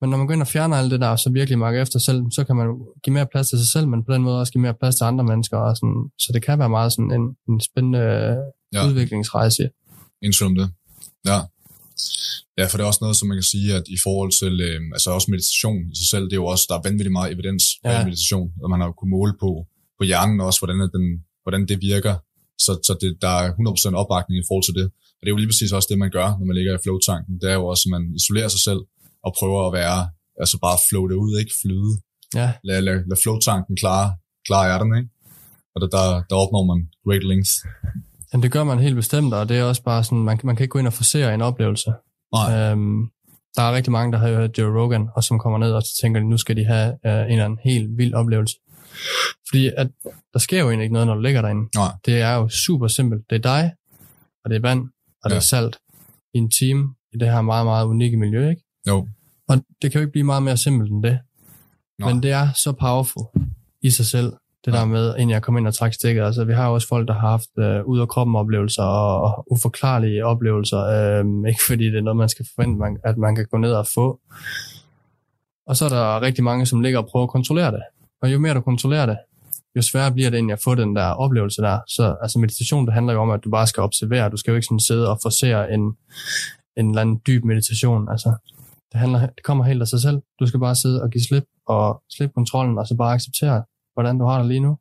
[0.02, 2.00] Men når man går ind og fjerner alt det der, og så virkelig mærker efter
[2.00, 2.68] selv, så kan man
[3.04, 5.04] give mere plads til sig selv, men på den måde også give mere plads til
[5.04, 5.58] andre mennesker.
[5.58, 8.80] Og sådan, så det kan være meget sådan en, en spændende Ja.
[8.80, 8.88] ja.
[8.88, 9.64] udviklingsrejse.
[10.38, 10.68] tvivl om det.
[11.30, 11.40] Ja.
[12.58, 14.80] Ja, for det er også noget, som man kan sige, at i forhold til, øh,
[14.96, 17.64] altså også meditation i sig selv, det er jo også, der er vanvittigt meget evidens
[17.84, 18.04] bag Ja.
[18.08, 19.50] meditation, og man har jo kunnet måle på,
[20.00, 21.06] på hjernen også, hvordan, den,
[21.44, 22.16] hvordan det virker,
[22.66, 23.48] så, så det, der er
[23.94, 24.86] 100% opbakning i forhold til det.
[25.18, 27.34] Og det er jo lige præcis også det, man gør, når man ligger i flow-tanken.
[27.42, 28.82] Det er jo også, at man isolerer sig selv
[29.26, 30.10] og prøver at være,
[30.42, 31.94] altså bare floate ud, ikke flyde.
[32.36, 34.08] Ja, Lad, lad, lad flow-tanken klare,
[34.48, 35.10] klare ærterne, ikke?
[35.76, 37.52] Og der, der, der opnår man great length.
[38.34, 40.64] men det gør man helt bestemt, og det er også bare sådan, man, man kan
[40.64, 41.90] ikke gå ind og forsere en oplevelse.
[42.36, 43.02] Nej, Øhm,
[43.56, 46.20] der er rigtig mange, der har hørt Joe Rogan, og som kommer ned og tænker,
[46.22, 48.56] nu skal de have øh, en eller anden helt vild oplevelse.
[49.50, 49.88] Fordi at,
[50.34, 51.70] der sker jo egentlig ikke noget, når du ligger derinde.
[51.76, 53.22] nej, Det er jo super simpelt.
[53.30, 53.72] Det er dig,
[54.44, 54.82] og det er vand,
[55.24, 55.40] og det Ja.
[55.40, 55.78] er salt
[56.34, 58.62] i en time i det her meget, meget unikke miljø, ikke?
[58.88, 59.08] Jo,
[59.48, 61.20] Og det kan jo ikke blive meget mere simpelt end det.
[62.00, 62.13] Nej.
[62.13, 63.24] Men det er så powerful
[63.82, 64.34] i sig selv,
[64.65, 64.78] det Ja.
[64.78, 66.24] der med, inden jeg kom ind og træk stikket.
[66.24, 69.22] Altså, vi har jo også folk, der har haft øh, ud af kroppen oplevelser og,
[69.22, 70.80] og uforklarlige oplevelser.
[70.80, 73.74] Øh, ikke fordi det er noget, man skal forvente, man, at man kan gå ned
[73.74, 74.20] og få.
[75.67, 77.82] Og så er der rigtig mange, som ligger og prøver at kontrollere det.
[78.22, 79.17] Og jo mere du kontrollerer det,
[79.76, 81.80] jo sværere bliver det egentlig at få den der oplevelse der.
[81.88, 84.30] Så altså meditation, det handler jo om, at du bare skal observere.
[84.30, 85.82] Du skal jo ikke sådan sidde og forsere en,
[86.78, 88.10] en eller anden dyb meditation.
[88.12, 88.34] Altså,
[88.91, 90.17] det, handler, det kommer helt af sig selv.
[90.39, 94.17] Du skal bare sidde og give slip og slippe kontrollen, og så bare acceptere, hvordan
[94.19, 94.77] du har det lige nu.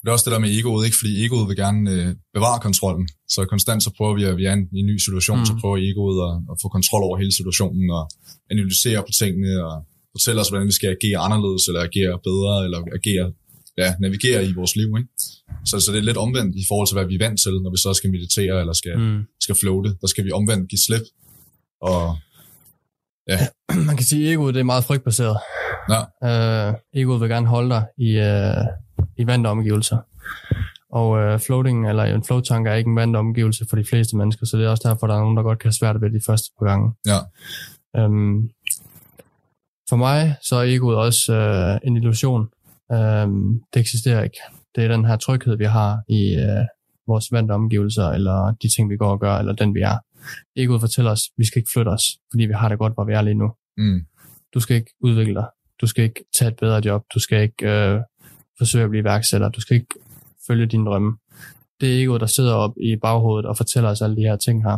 [0.00, 0.96] Det er også det der med egoet, ikke?
[1.00, 3.08] Fordi egoet vil gerne øh, bevare kontrollen.
[3.34, 5.46] Så konstant så prøver vi, at vi er i en, i en ny situation, mm.
[5.46, 8.04] Så prøver egoet at, at få kontrol over hele situationen og
[8.50, 9.74] analysere på tingene og
[10.14, 13.26] fortælle os, hvordan vi skal agere anderledes, eller agere bedre, eller agere,
[13.82, 15.10] ja, navigere i vores liv, ikke?
[15.68, 17.70] Så, så det er lidt omvendt i forhold til, hvad vi er vant til, når
[17.74, 18.96] vi så skal meditere eller skal.
[18.98, 19.20] Mm.
[19.44, 19.90] skal floate.
[20.02, 21.06] Der skal vi omvendt give slip.
[21.90, 22.02] Og
[23.88, 25.36] Man kan sige, at egoet det er meget frygtbaseret.
[25.90, 28.64] ja, Uh, egoet vil gerne holde dig i, uh,
[29.16, 29.98] i vante omgivelser.
[30.92, 34.46] Og uh, floating, eller en float-tank er ikke en vant omgivelse for de fleste mennesker,
[34.46, 36.20] så det er også derfor, der er nogen, der godt kan have svært ved de
[36.26, 36.92] første par gange.
[37.06, 37.18] ja,
[38.04, 38.50] Um,
[39.88, 42.48] for mig så er egoet også uh, en illusion.
[42.94, 44.36] Um, det eksisterer ikke.
[44.76, 46.64] Det er den her tryghed, vi har i uh,
[47.08, 49.98] vores vante omgivelser, eller de ting, vi går og gør, eller den, vi er.
[50.56, 53.12] Egoet fortæller os, vi skal ikke flytte os, fordi vi har det godt, hvor vi
[53.12, 53.50] er lige nu.
[53.76, 54.06] mm,
[54.54, 55.46] Du skal ikke udvikle dig.
[55.80, 57.04] Du skal ikke tage et bedre job.
[57.14, 58.00] Du skal ikke øh,
[58.58, 59.48] forsøge at blive iværksætter.
[59.48, 59.94] Du skal ikke
[60.46, 61.16] følge dine drømme.
[61.80, 64.62] Det er egoet, der sidder op i baghovedet og fortæller os alle de her ting
[64.62, 64.76] her.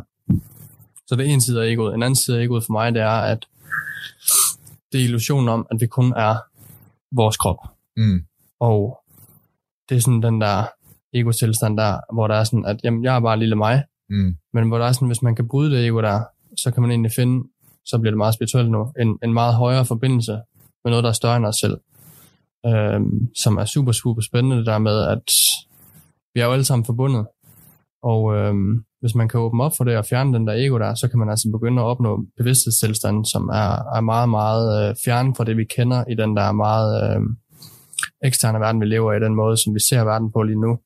[1.07, 1.95] Så det er en side af egoet.
[1.95, 3.47] En anden side af egoet for mig, det er, at
[4.93, 6.37] det er illusionen om, at vi kun er
[7.13, 7.57] vores krop.
[7.97, 8.25] Mm.
[8.61, 8.99] Og
[9.89, 10.67] det er sådan den der
[11.15, 14.37] ego-tilstand der, hvor der er sådan, at jamen, jeg er bare lille mig, Mm.
[14.55, 16.21] men hvor der er sådan, hvis man kan bryde det ego der,
[16.57, 17.49] så kan man egentlig finde,
[17.87, 20.33] så bliver det meget spirituelt nu, en, en meget højere forbindelse
[20.85, 21.77] med noget, der er større end os selv.
[22.67, 25.31] Øhm, som er super, super spændende, det der med, at
[26.35, 27.27] vi er jo alle sammen forbundet.
[28.03, 30.95] Og øhm, hvis man kan åbne op for det og fjerne den der ego der,
[30.95, 35.35] så kan man altså begynde at opnå bevidsthedstilstanden, som er, er meget, meget øh, fjern
[35.35, 37.23] fra det, vi kender i den der meget øh,
[38.25, 40.79] eksterne verden, vi lever i, den måde, som vi ser verden på lige nu.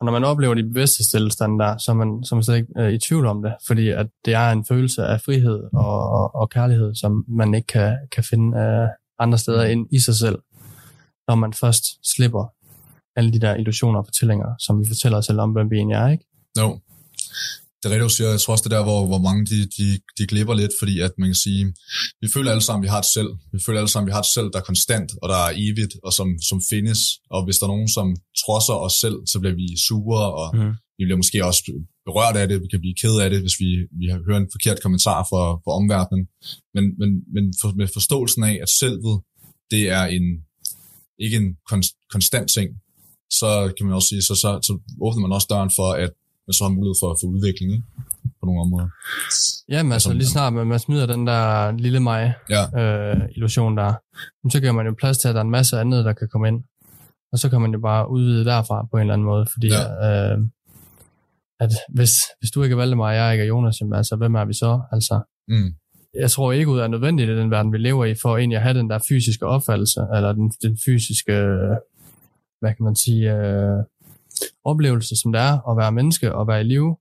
[0.00, 2.72] Og når man oplever de bevidsthedstilstande der, så er man, så er man slet ikke
[2.78, 6.34] øh, i tvivl om det, fordi at det er en følelse af frihed og, og,
[6.34, 10.38] og kærlighed, som man ikke kan, kan finde øh, andre steder end i sig selv,
[11.28, 11.84] når man først
[12.14, 12.52] slipper
[13.16, 15.94] alle de der illusioner og fortællinger, som vi fortæller os selv om, hvem vi egentlig
[15.94, 16.24] er, ikke?
[16.58, 16.80] Jo.
[17.82, 18.30] Det rigtigt, du siger.
[18.30, 19.86] Jeg tror også, det er der, hvor, hvor mange de, de,
[20.18, 21.62] de glipper lidt, fordi at man kan sige,
[22.22, 23.30] vi føler alle sammen, vi har et selv.
[23.54, 25.94] Vi føler alle sammen, vi har et selv, der er konstant, og der er evigt,
[26.06, 26.98] og som, som findes.
[27.34, 28.06] Og hvis der er nogen, som
[28.42, 30.72] trodser os selv, så bliver vi sure, og Mm.
[30.98, 31.62] vi bliver måske også
[32.08, 32.62] berørt af det.
[32.64, 35.42] Vi kan blive ked af det, hvis vi, vi har hørt en forkert kommentar fra,
[35.64, 36.22] fra omverdenen.
[36.74, 39.14] Men, men, men for, med forståelsen af, at selvet,
[39.72, 40.26] det er en,
[41.24, 42.68] ikke en kon- konstant ting,
[43.40, 44.72] så kan man også sige, så, så, så
[45.06, 46.12] åbner man også døren for, at
[46.48, 47.86] man så har mulighed for, for udvikling ikke?
[48.40, 48.88] på nogle områder.
[49.68, 53.92] Jamen altså, lige snart man, man smider den der lille mig Ja, øh, illusion der,
[54.52, 56.48] så giver man jo plads til, at der er en masse andet, der kan komme
[56.48, 56.60] ind.
[57.32, 60.32] Og så kan man jo bare udvide derfra på en eller anden måde, fordi Ja.
[60.32, 60.38] øh,
[61.60, 64.34] at hvis, hvis du ikke er Valdemar, og jeg ikke er Jonas, jamen, altså, hvem
[64.34, 64.80] er vi så?
[64.92, 65.70] Altså, mm,
[66.14, 68.62] jeg tror ikke, ud er nødvendigt i den verden, vi lever i, for egentlig at
[68.62, 71.32] have den der fysiske opfattelse, eller den, den fysiske,
[72.60, 73.78] hvad kan man sige, øh,
[74.64, 76.96] oplevelse, som det er at være menneske og være i live.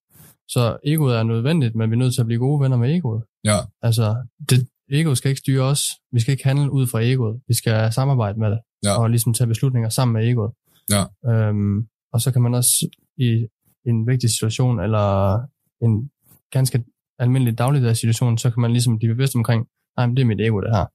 [0.47, 3.23] Så egoet er nødvendigt, men vi er nødt til at blive gode venner med egoet.
[3.43, 4.15] ja, Altså,
[4.50, 5.82] det, egoet skal ikke styre os.
[6.12, 7.41] Vi skal ikke handle ud fra egoet.
[7.47, 8.60] Vi skal samarbejde med det.
[8.86, 9.00] Ja.
[9.02, 10.52] Og ligesom tage beslutninger sammen med egoet.
[10.89, 11.04] Ja.
[11.32, 13.47] Øhm, og så kan man også i
[13.86, 15.38] en vigtig situation, eller
[15.82, 16.10] en
[16.52, 16.84] ganske
[17.19, 20.41] almindelig dagligdags situation, så kan man ligesom blive bevidst omkring, nej, men det er mit
[20.41, 20.86] ego, det her.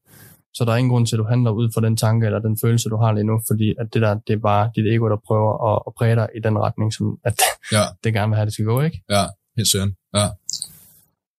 [0.56, 2.56] Så der er ingen grund til, at du handler ud fra den tanke, eller den
[2.62, 5.20] følelse, du har lige nu, fordi at det der, det er bare dit ego, der
[5.28, 7.36] prøver at, at præge dig i den retning, som at
[7.76, 8.98] ja, det gerne vil have, det skal gå, ikke?
[9.16, 9.24] ja,
[9.56, 9.92] helt sikkert.
[10.18, 10.26] Ja.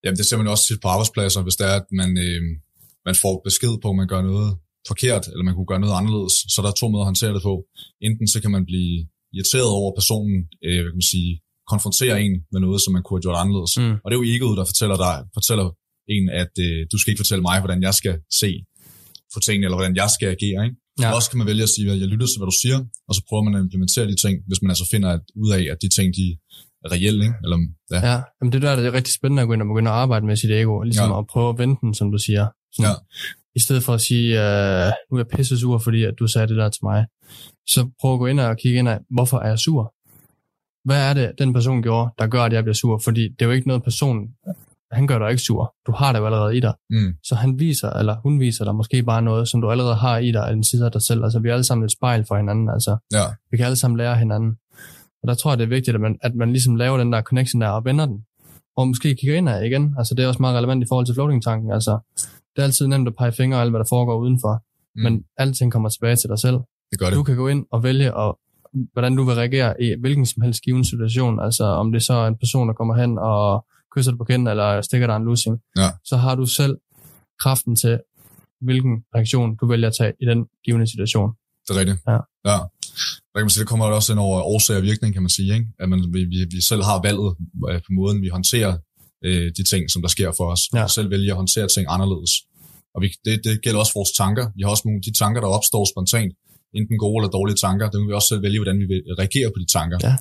[0.04, 2.42] Jamen, det ser man jo også tit på arbejdspladser, hvis det er, at man, øh,
[3.08, 4.50] man får besked på, at man gør noget
[4.90, 7.42] forkert, eller man kunne gøre noget anderledes, så der er to måder at håndtere det
[7.50, 7.54] på.
[8.06, 8.94] Enten så kan man blive
[9.36, 11.30] irriteret over personen, øh, hvad kan man sige,
[11.72, 13.72] konfronterer en med noget, som man kunne have gjort anderledes.
[13.78, 13.96] Mm.
[14.02, 15.66] Og det er jo egoet, der fortæller dig, fortæller
[16.14, 18.50] en, at øh, du skal ikke fortælle mig, hvordan jeg skal se
[19.34, 20.60] på tingene, eller hvordan jeg skal agere.
[20.66, 20.76] Ikke?
[21.00, 21.06] Ja.
[21.08, 21.14] Ja.
[21.16, 23.22] Også kan man vælge at sige, at jeg lytter til, hvad du siger, og så
[23.28, 25.88] prøver man at implementere de ting, hvis man altså finder at, ud af, at de
[25.96, 26.26] ting, de
[26.84, 27.22] er reelle.
[27.28, 27.36] Ikke?
[27.44, 27.58] Eller,
[27.94, 28.00] ja.
[28.10, 30.26] Ja, jamen det der det er rigtig spændende at gå ind og begynde at arbejde
[30.26, 31.18] med sit ego, ligesom Ja.
[31.18, 32.44] at prøve at vende den, som du siger.
[32.76, 32.94] Sådan, Ja.
[33.56, 36.48] I stedet for at sige, uh, nu er jeg pisse sur, fordi at du sagde
[36.48, 37.00] det der til mig,
[37.74, 39.94] så prøv at gå ind og kigge ind af, hvorfor er jeg sur?
[40.88, 42.98] Hvad er det, den person gjorde, der gør, at jeg bliver sur?
[42.98, 44.16] Fordi det er jo ikke noget person,
[44.94, 45.74] han gør dig ikke sur.
[45.86, 46.74] Du har det jo allerede i dig.
[46.90, 50.18] Mm, Så han viser, eller hun viser dig måske bare noget, som du allerede har
[50.18, 51.24] i dig, af en side af dig selv.
[51.24, 52.68] Altså vi er alle sammen et spejl for hinanden.
[52.68, 54.56] Altså ja, vi kan alle sammen lære hinanden.
[55.22, 57.22] Og der tror jeg, det er vigtigt, at man, at man ligesom laver den der
[57.22, 58.24] connection der og vender den.
[58.76, 59.94] Og måske kigger ind af igen.
[59.98, 61.72] Altså, det er også meget relevant i forhold til floating-tanken.
[61.72, 61.98] Altså,
[62.56, 64.62] det er altid nemt at pege fingre af alt, hvad der foregår udenfor.
[64.96, 65.02] mm.
[65.02, 66.58] Men alting kommer tilbage til dig selv.
[66.90, 67.14] det gør det.
[67.14, 68.38] Du kan gå ind og vælge, og,
[68.92, 71.40] hvordan du vil reagere i hvilken som helst given situation.
[71.40, 74.48] Altså, om det så er en person, der kommer hen og kysser dig på kinden,
[74.48, 75.56] eller stikker dig en lussing.
[75.76, 75.90] Ja.
[76.04, 76.74] Så har du selv
[77.42, 77.98] kraften til,
[78.60, 81.30] hvilken reaktion du vælger at tage i den givende situation.
[81.64, 81.98] Det er rigtigt.
[82.08, 82.18] Ja.
[82.50, 82.58] ja.
[83.30, 85.54] Der kan man sige, det kommer også ind over årsag og virkning, kan man sige.
[85.54, 85.66] Ikke?
[85.80, 87.30] At man, vi, vi, selv har valget
[87.70, 88.72] øh, på måden, vi håndterer
[89.24, 90.62] øh, de ting, som der sker for os.
[90.74, 90.82] Ja.
[90.82, 92.32] Vi selv vælger at håndtere ting anderledes.
[92.94, 94.44] Og vi, det, det gælder også vores tanker.
[94.56, 96.32] Vi har også nogle de tanker, der opstår spontant.
[96.78, 97.90] Enten gode eller dårlige tanker.
[97.90, 99.98] Det må vi også selv vælge, hvordan vi vil reagere på de tanker.
[100.08, 100.16] Ja.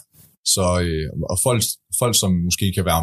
[0.54, 1.62] Så, øh, og folk,
[2.02, 3.02] folk, som måske kan være,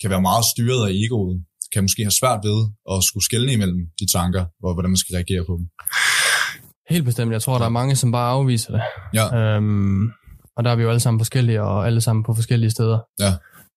[0.00, 2.58] kan være meget styret af egoet, kan måske have svært ved
[2.92, 5.66] at skulle skelne imellem de tanker, og hvordan man skal reagere på dem.
[6.90, 7.32] Helt bestemt.
[7.32, 8.82] Jeg tror, der er mange, som bare afviser det.
[9.14, 9.36] Ja.
[9.36, 10.10] Øhm,
[10.56, 12.98] og der er vi jo alle sammen forskellige, og alle sammen på forskellige steder.
[13.18, 13.32] Ja.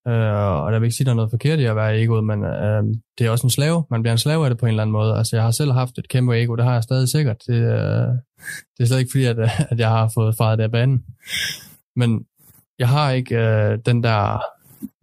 [0.08, 2.44] Øh, og der vil ikke sige, der er noget forkert i at være egoet, men
[2.44, 2.82] øh,
[3.18, 3.84] det er også en slave.
[3.90, 5.16] Man bliver en slave af det på en eller anden måde.
[5.16, 7.36] Altså, jeg har selv haft et kæmpe ego, det har jeg stadig sikkert.
[7.46, 8.08] Det, øh,
[8.74, 9.38] det er slet ikke fordi, at,
[9.72, 11.04] at jeg har fået faret det af banen.
[11.96, 12.24] Men
[12.78, 14.40] jeg har ikke øh, den der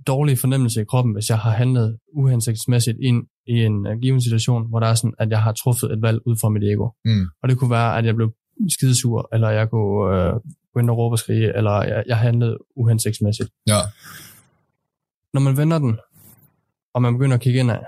[0.07, 4.69] dårlige fornemmelse i kroppen, hvis jeg har handlet uhensigtsmæssigt ind i en uh, given situation,
[4.69, 6.89] hvor der er sådan, at jeg har truffet et valg ud fra mit ego.
[7.05, 7.25] Mm.
[7.43, 8.31] Og det kunne være, at jeg blev
[8.69, 10.39] skidesur, eller jeg kunne øh, gå
[10.73, 13.49] begyndte at råbe og skrige, eller jeg, jeg handlede uhensigtsmæssigt.
[13.67, 13.79] Ja.
[15.33, 15.97] Når man vender den,
[16.93, 17.79] og man begynder at kigge ind af,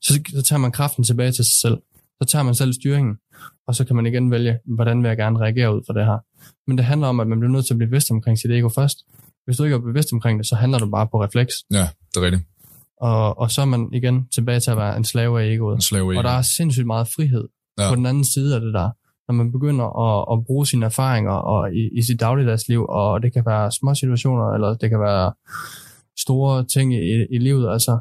[0.00, 1.78] så, så tager man kraften tilbage til sig selv.
[2.22, 3.16] Så tager man selv styringen,
[3.66, 6.18] og så kan man igen vælge, hvordan vil jeg gerne reagere ud for det her.
[6.66, 8.68] Men det handler om, at man bliver nødt til at blive bevidst omkring sit ego
[8.68, 8.98] først.
[9.44, 11.54] Hvis du ikke er bevidst omkring det, så handler du bare på refleks.
[11.70, 12.42] Ja, det er rigtigt.
[13.00, 15.74] Og, og så er man igen tilbage til at være en slave af egoet.
[15.74, 17.88] En slave Og der er sindssygt meget frihed ja.
[17.88, 18.90] på den anden side af det der.
[19.28, 23.32] Når man begynder at, at bruge sine erfaringer og i, i sit dagligdagsliv, og det
[23.32, 25.32] kan være små situationer, eller det kan være
[26.18, 27.98] store ting i, i livet, altså.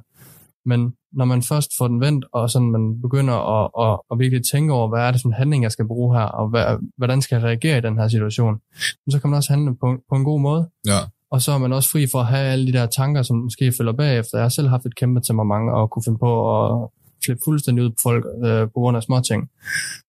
[0.66, 4.44] Men når man først får den vendt, og sådan man begynder at, at, at virkelig
[4.52, 6.66] tænke over, hvad er det for en handling, jeg skal bruge her, og hvad,
[6.98, 8.62] hvordan skal jeg reagere i den her situation,
[9.10, 10.70] så kan man også handle på, på en god måde.
[10.88, 11.00] Ja,
[11.32, 13.74] Og så er man også fri for at have alle de der tanker, som måske
[13.78, 14.38] følger bagefter.
[14.38, 16.32] Jeg har selv haft et kæmpe temperament og kunne finde på
[16.66, 16.90] at
[17.26, 19.50] flippe fuldstændig ud på folk øh, på grund af små ting.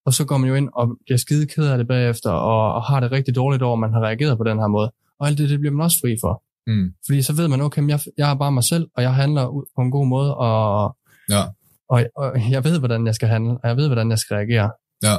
[0.07, 2.83] Og så går man jo ind og bliver skide ked af det bagefter, og, og
[2.83, 4.93] har det rigtig dårligt over, at man har reageret på den her måde.
[5.19, 6.43] Og alt det, det bliver man også fri for.
[6.67, 6.93] mm.
[7.07, 9.65] Fordi så ved man, okay, jeg, jeg er bare mig selv, og jeg handler ud
[9.77, 10.97] på en god måde, og,
[11.31, 11.43] ja,
[11.89, 14.71] og, og jeg ved, hvordan jeg skal handle, og jeg ved, hvordan jeg skal reagere.
[15.03, 15.17] ja.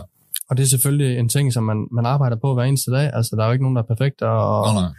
[0.50, 3.08] Og det er selvfølgelig en ting, som man, man arbejder på hver eneste dag.
[3.14, 4.90] Altså, der er jo ikke nogen, der er perfekte, og, nej.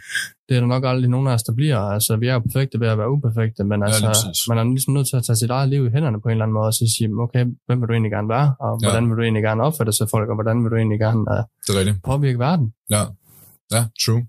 [0.49, 1.77] det er der nok aldrig nogen af os, der bliver.
[1.95, 4.07] Altså, vi er jo perfekte ved at være uperfekte, men altså,
[4.49, 6.45] man er ligesom nødt til at tage sit eget liv i hænderne på en eller
[6.45, 8.85] anden måde, og så sige, okay, hvem vil du egentlig gerne være, og Ja.
[8.85, 11.41] hvordan vil du egentlig gerne opfatte sig folk, og hvordan vil du egentlig gerne uh,
[11.65, 11.97] Det er rigtigt.
[12.11, 12.67] påvirke verden?
[12.95, 13.03] Ja,
[13.75, 14.23] ja, true.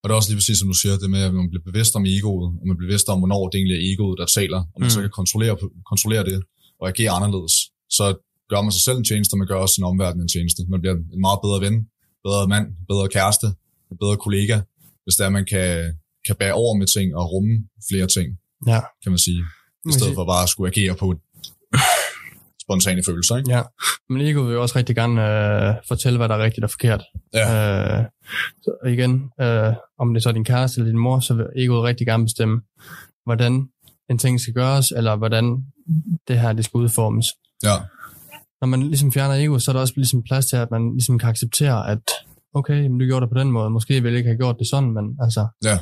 [0.00, 1.92] Og det er også lige præcis, som du siger, det med, at man bliver bevidst
[1.98, 4.78] om egoet, og man bliver bevidst om, hvornår det egentlig er egoet, der taler, og
[4.82, 4.94] man mm.
[4.94, 5.54] så kan kontrollere,
[5.92, 6.36] kontrollere det
[6.80, 7.54] og agere anderledes.
[7.98, 8.04] Så
[8.50, 10.60] gør man sig selv en tjeneste, og man gør også sin omverden en tjeneste.
[10.68, 11.76] Man bliver en meget bedre ven,
[12.24, 13.46] bedre mand, bedre kæreste,
[13.92, 14.56] en bedre kollega,
[15.04, 17.54] hvis der man kan, kan bære over med ting og rumme
[17.90, 18.28] flere ting,
[18.66, 18.80] Ja.
[19.02, 19.42] kan man sige.
[19.88, 21.14] I stedet for bare at skulle agere på
[22.62, 23.50] spontane følelser, ikke?
[23.50, 23.62] Ja,
[24.08, 25.22] men ego vil jo også rigtig gerne
[25.68, 27.02] øh, fortælle, hvad der er rigtigt og forkert.
[27.34, 27.98] Ja.
[27.98, 28.04] Øh,
[28.62, 31.82] så igen, øh, om det er så din kæreste eller din mor, så vil egoet
[31.84, 32.60] rigtig gerne bestemme,
[33.24, 33.68] hvordan
[34.10, 35.64] en ting skal gøres, eller hvordan
[36.28, 37.26] det her det skal udformes.
[37.62, 37.74] Ja,
[38.60, 41.18] Når man ligesom fjerner ego, så er der også ligesom plads til, at man ligesom
[41.18, 41.98] kan acceptere, at
[42.54, 43.70] okay, men du gjorde det på den måde.
[43.70, 45.78] Måske ville jeg ikke have gjort det sådan, men altså, ja,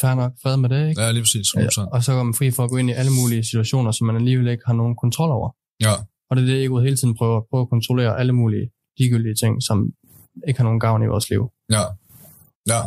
[0.00, 1.00] fair nok, fred med det, ikke?
[1.02, 1.46] ja lige præcis.
[1.56, 1.80] 100%.
[1.80, 4.06] Ja, og så går man fri for at gå ind i alle mulige situationer, som
[4.06, 5.50] man alligevel ikke har nogen kontrol over.
[5.80, 5.94] Ja,
[6.30, 8.66] Og det er det, egoet hele tiden prøver, prøver at kontrollere alle mulige
[8.98, 9.78] ligegyldige ting, som
[10.48, 11.42] ikke har nogen gavn i vores liv.
[11.70, 11.84] Ja.
[12.72, 12.80] Ja.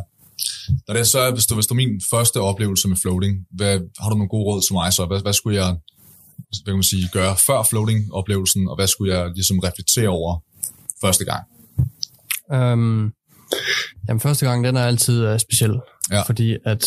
[0.87, 3.73] Når det er så, hvis du, hvis du er min første oplevelse med floating, hvad,
[3.99, 5.05] har du nogle gode råd til mig så?
[5.05, 5.69] Hvad, hvad skulle jeg
[6.63, 10.39] hvad kan man sige, gøre før floating-oplevelsen, og hvad skulle jeg ligesom reflektere over
[11.01, 11.43] første gang?
[12.53, 13.11] Øhm,
[14.07, 15.79] jamen, første gang, den er altid uh, speciel,
[16.11, 16.21] Ja.
[16.21, 16.85] fordi at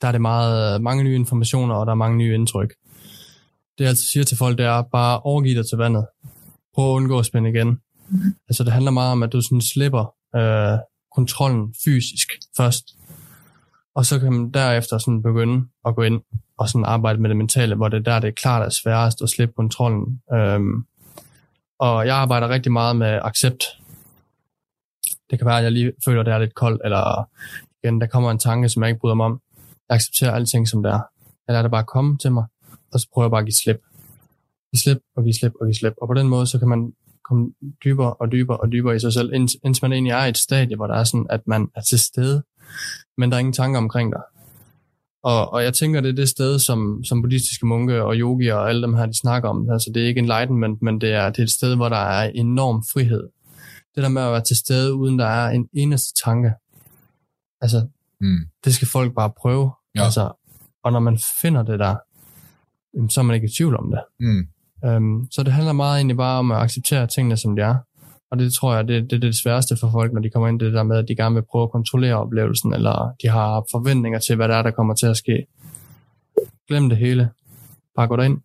[0.00, 2.68] der er det meget, mange nye informationer, og der er mange nye indtryk.
[3.78, 6.06] Det jeg altid siger til folk, det er bare overgive dig til vandet.
[6.74, 7.78] Prøv at undgå at spænde igen.
[8.48, 10.04] Altså, det handler meget om, at du sådan slipper
[10.36, 10.78] øh,
[11.16, 12.84] kontrollen fysisk først,
[13.98, 16.20] og så kan man derefter sådan begynde at gå ind
[16.58, 19.22] og sådan arbejde med det mentale, hvor det er der, det er klart er sværest
[19.22, 20.22] at slippe kontrollen.
[20.32, 20.84] Øhm,
[21.78, 23.64] og jeg arbejder rigtig meget med accept.
[25.30, 27.28] Det kan være, at jeg lige føler, at det er lidt koldt, eller
[27.82, 29.40] igen, der kommer en tanke, som jeg ikke bryder mig om.
[29.88, 31.00] Jeg accepterer alting, som det er.
[31.46, 32.44] Jeg lader det bare komme til mig,
[32.92, 33.80] og så prøver jeg bare at give slip.
[34.72, 35.94] Give slip, og give slip, og give slip.
[36.02, 36.92] Og på den måde, så kan man
[37.24, 37.52] komme
[37.84, 40.76] dybere og dybere og dybere i sig selv, indtil man egentlig er i et stadie,
[40.76, 42.42] hvor der er sådan, at man er til stede,
[43.18, 44.20] men der er ingen tanker omkring dig.
[45.22, 48.68] Og, og jeg tænker, det er det sted, som, som buddhistiske munke og yogier og
[48.68, 49.70] alle dem her, de snakker om.
[49.70, 52.30] Altså, det er ikke enlightenment, men det er, det er et sted, hvor der er
[52.34, 53.28] enorm frihed.
[53.94, 56.52] Det der med at være til stede, uden der er en eneste tanke.
[57.60, 57.86] Altså,
[58.20, 58.38] Mm.
[58.64, 59.70] det skal folk bare prøve.
[59.94, 60.04] Ja.
[60.04, 60.32] Altså,
[60.84, 61.96] og når man finder det der,
[63.10, 64.00] så er man ikke i tvivl om det.
[64.20, 64.46] Mm.
[64.88, 67.74] Um, så det handler meget egentlig bare om at acceptere tingene, som de er.
[68.30, 70.60] Og det tror jeg, det, det er det sværeste for folk, når de kommer ind
[70.60, 74.18] det der med, at de gerne vil prøve at kontrollere oplevelsen, eller de har forventninger
[74.18, 75.46] til, hvad der er, der kommer til at ske.
[76.68, 77.30] Glem det hele.
[77.96, 78.40] Bare gå derind,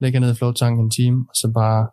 [0.00, 1.88] læg jer ned i floattanken en time, og så bare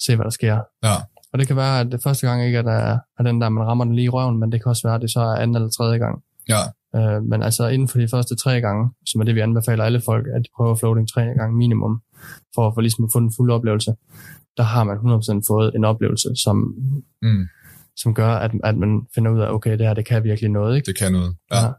[0.00, 0.60] se, hvad der sker.
[0.82, 0.94] Ja.
[1.32, 3.66] Og det kan være, at det første gang ikke er, der, er den der, man
[3.66, 5.56] rammer den lige i røven, men det kan også være, at det så er anden
[5.56, 6.22] eller tredje gang.
[6.48, 6.62] Ja.
[6.96, 10.00] Øh, men altså inden for de første tre gange, som er det, vi anbefaler alle
[10.00, 12.02] folk, at de prøver floating tre gange minimum,
[12.54, 13.90] for få ligesom at få den fulde oplevelse,
[14.56, 16.74] der har man 100% fået en oplevelse, som,
[17.22, 17.46] Mm.
[17.96, 20.76] som gør, at, at man finder ud af, okay, det her, det kan virkelig noget,
[20.76, 20.86] ikke?
[20.86, 21.34] Det kan noget.
[21.52, 21.56] Ja.
[21.56, 21.62] Ja.
[21.66, 21.72] ja.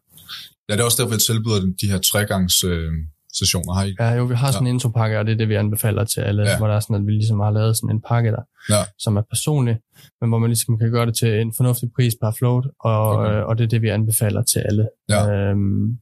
[0.69, 2.91] ja det er også derfor, jeg tilbyder de her tregangs øh,
[3.33, 3.95] sessioner, har I?
[3.99, 6.43] Ja, jo, vi har sådan en intropakke, og det er det, vi anbefaler til alle,
[6.43, 6.49] Ja.
[6.49, 6.57] ja.
[6.57, 8.83] hvor der er sådan, at vi ligesom har lavet sådan en pakke der, Ja.
[8.99, 9.77] som er personlig,
[10.21, 13.31] men hvor man ligesom kan gøre det til en fornuftig pris per float, og, okay.
[13.35, 14.89] øh, og det er det, vi anbefaler til alle.
[15.09, 15.31] Ja.
[15.31, 15.97] Øhm,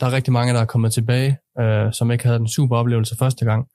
[0.00, 3.16] der er rigtig mange, der er kommet tilbage, øh, som ikke havde den super oplevelse
[3.16, 3.68] første gang.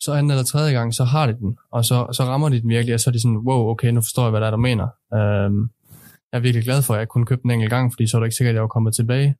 [0.00, 2.68] Så anden eller tredje gang, så har de den, og så, så rammer de den
[2.68, 4.56] virkelig, og så er de sådan, wow, okay, nu forstår jeg, hvad der er, du
[4.56, 4.84] mener.
[5.14, 5.50] Øh,
[6.32, 8.20] jeg er virkelig glad for, at jeg kun købte den enkelt gang, fordi så er
[8.20, 9.34] det ikke sikkert, at jeg var kommet tilbage.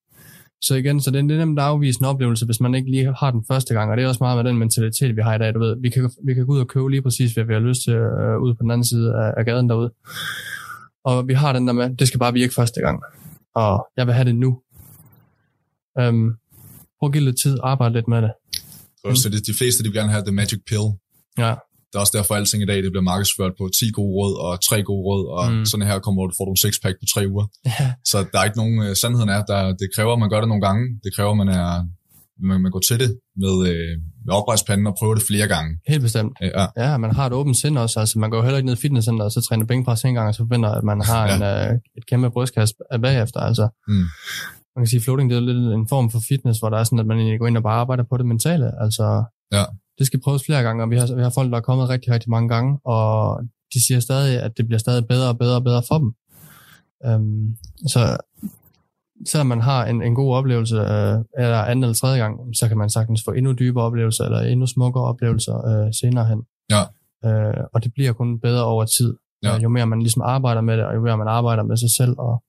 [0.63, 3.31] Så igen, så det, er nemt at afvise en oplevelse, hvis man ikke lige har
[3.31, 5.55] den første gang, og det er også meget med den mentalitet, vi har i dag,
[5.55, 5.77] du ved.
[5.81, 7.95] Vi kan, vi kan gå ud og købe lige præcis, hvad vi har lyst til
[7.95, 9.91] øh, ude på den anden side af, af gaden derude.
[11.05, 13.03] Og vi har den der med, det skal bare virke første gang.
[13.55, 14.61] Og jeg vil have det nu.
[15.99, 16.35] Øhm,
[17.05, 18.33] prøv at give lidt tid, arbejde lidt med det.
[19.05, 19.17] Mm.
[19.17, 20.87] Så det, de fleste de vil gerne have the magic pill.
[21.45, 21.55] Ja,
[21.89, 24.35] Det er også derfor, at alting i dag det bliver markedsført på 10 gode råd
[24.47, 25.65] og 3 gode råd, og Mm.
[25.71, 27.47] sådan her kommer du, får du en sixpack på 3 uger.
[27.81, 30.41] ja, Så der er ikke nogen, øh, sandheden er, der, det kræver, at man gør
[30.41, 30.83] det nogle gange.
[31.05, 31.69] Det kræver, at man, er,
[32.49, 33.11] man, man går til det
[33.43, 33.93] med, øh,
[34.27, 35.71] med oprejspanden og prøver det flere gange.
[35.93, 36.33] helt bestemt.
[36.41, 38.01] Ja, Ja, man har et åbent sind også.
[38.01, 40.35] Altså, man går heller ikke ned i fitnesscenter og så træner bænkpres en gang, og
[40.35, 41.37] så forventer, at man har Ja.
[41.37, 43.41] en, øh, et kæmpe brystkast bagefter.
[43.41, 44.05] Altså, Mm.
[44.77, 46.99] Man kan sige, floating det er lidt en form for fitness, hvor der er sådan,
[46.99, 48.83] at man egentlig går ind og bare arbejder på det mentale.
[48.83, 49.65] Altså, Ja.
[49.99, 52.13] det skal prøves flere gange, og vi har, vi har folk, der er kommet rigtig,
[52.13, 53.41] rigtig mange gange, og
[53.75, 56.15] de siger stadig, at det bliver stadig bedre og bedre og bedre for dem.
[57.15, 57.57] Um,
[57.89, 58.17] så
[59.27, 62.79] selvom man har en, en god oplevelse, øh, eller anden eller tredje gang, så kan
[62.79, 66.43] man sagtens få endnu dybere oplevelser, eller endnu smukkere oplevelser øh, senere hen.
[66.71, 66.83] Ja.
[67.25, 69.15] Øh, og det bliver kun bedre over tid.
[69.45, 69.57] Ja.
[69.59, 72.15] Jo mere man ligesom arbejder med det, og jo mere man arbejder med sig selv,
[72.19, 72.43] og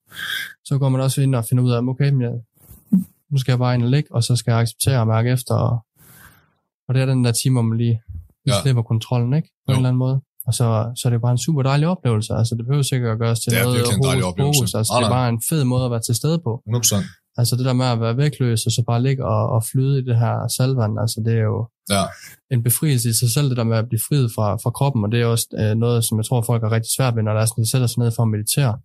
[0.65, 2.31] så går man også ind og finder ud af, okay, men jeg,
[3.31, 5.55] nu skal jeg bare ind og ligge, og så skal jeg acceptere og mærke efter,
[5.55, 5.77] og,
[6.87, 8.01] og det er den der time, hvor man lige,
[8.45, 8.61] lige Ja.
[8.61, 9.49] slipper kontrollen, ikke?
[9.67, 9.73] På Jo.
[9.73, 10.21] en eller anden måde.
[10.47, 12.33] Og så, så er det bare en super dejlig oplevelse.
[12.33, 14.59] Altså, det behøver sikkert at gøres til Det er noget en dejlig oplevelse.
[14.59, 14.73] pokus.
[14.75, 16.61] Altså, Nej, det er bare en fed måde at være til stede på.
[16.69, 16.95] 100%.
[17.37, 20.03] Altså det der med at være vægtløs, og så bare ligge og, og flyde i
[20.09, 22.03] det her salvand, altså det er jo Ja.
[22.51, 25.11] en befrielse i sig selv, det der med at blive friet fra, fra kroppen, og
[25.11, 27.41] det er også øh, noget, som jeg tror, folk er rigtig svært ved, når der
[27.41, 28.77] er sådan, de sætter sig ned for at meditere.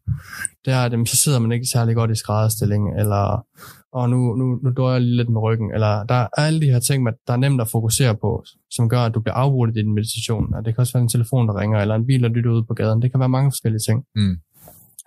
[0.64, 3.44] Det er, at jamen, så sidder man ikke særlig godt i skrædderstilling, eller
[3.92, 6.66] og nu, nu, nu dør jeg lige lidt med ryggen, eller der er alle de
[6.72, 9.70] her ting, man- der er nemt at fokusere på, som gør, at du bliver afbrudt
[9.70, 12.22] i din meditation, og det kan også være en telefon, der ringer, eller en bil,
[12.22, 13.98] der lytter ude på gaden, det kan være mange forskellige ting.
[14.14, 14.36] Mm.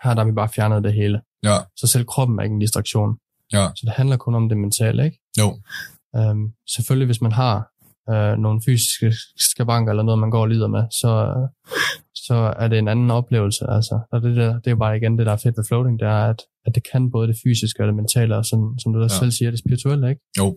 [0.03, 2.59] Her der har vi bare fjernet det hele, Ja, så selv kroppen er ikke en
[2.59, 3.17] distraktion.
[3.53, 3.67] Ja.
[3.75, 5.19] Så det handler kun om det mentale, ikke?
[5.39, 5.59] jo.
[6.17, 7.55] Øhm, selvfølgelig, hvis man har
[8.11, 11.47] øh, nogle fysiske skavanker eller noget, man går og lider med, så, øh,
[12.15, 13.65] så er det en anden oplevelse.
[13.69, 13.99] Altså.
[14.11, 16.07] Og det, der, det er jo bare igen det, der er fedt ved floating, det
[16.07, 18.99] er, at, at det kan både det fysiske og det mentale, og sådan, som du
[18.99, 19.19] da Ja.
[19.19, 20.21] selv siger, det spirituelle, ikke?
[20.39, 20.47] Jo.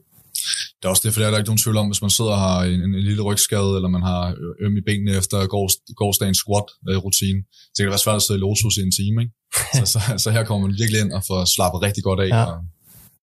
[0.78, 2.30] Det er også det, for der er der ikke nogen tvivl om, hvis man sidder
[2.38, 4.22] og har en, en, en lille rygskade, eller man har
[4.64, 7.40] øm i benene efter gårds, gårdsdagens squat-rutine,
[7.72, 9.34] så kan det være svært at sidde i lotus i en time, ikke?
[9.78, 12.44] så, så, så, her kommer man virkelig ind og får slappet rigtig godt af, Ja.
[12.50, 12.56] og,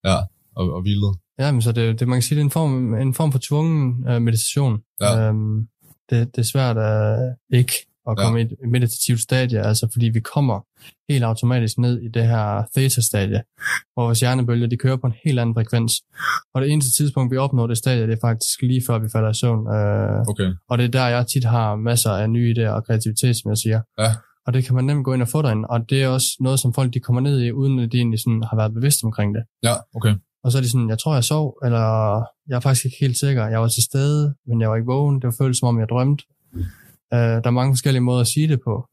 [0.05, 0.17] ja,
[0.55, 1.15] og, og hvilet.
[1.39, 3.39] Ja, men så det, det man kan sige, det er en form, en form for
[3.39, 4.79] tvungen øh, meditation.
[5.01, 5.27] Ja.
[5.27, 5.67] Øhm,
[6.09, 7.73] det, det er svært øh, ikke
[8.09, 8.45] at komme ja.
[8.45, 10.65] i et meditativt stadie, altså fordi vi kommer
[11.09, 13.41] helt automatisk ned i det her theta-stadie,
[13.93, 15.93] hvor vores hjernebølger, de kører på en helt anden frekvens.
[16.53, 19.29] Og det eneste tidspunkt, vi opnår det stadie, det er faktisk lige før vi falder
[19.29, 19.67] i søvn.
[19.67, 23.35] Øh, Okay, og det er der, jeg tit har masser af nye idéer og kreativitet,
[23.37, 23.81] som jeg siger.
[23.99, 24.11] Ja.
[24.45, 25.67] Og det kan man nemt gå ind og få derinde.
[25.69, 28.19] Og det er også noget, som folk de kommer ned i, uden at de egentlig
[28.19, 29.43] sådan har været bevidste omkring det.
[29.63, 30.15] ja, okay.
[30.43, 31.79] Og så er de sådan, jeg tror, jeg sov, eller
[32.47, 33.47] jeg er faktisk ikke helt sikker.
[33.47, 35.15] Jeg var til stede, men jeg var ikke vågen.
[35.15, 36.23] Det var føles som om, jeg drømte.
[36.56, 36.62] Uh,
[37.12, 38.88] der er mange forskellige måder at sige det på.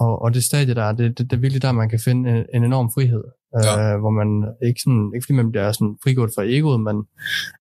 [0.00, 2.44] Og, og det stadie der, det, det, det er virkelig der, man kan finde en,
[2.54, 3.24] en enorm frihed.
[3.56, 3.96] Uh, Ja.
[3.96, 4.28] Hvor man
[4.66, 6.96] ikke, sådan, ikke fordi man bliver sådan frigjort fra egoet, men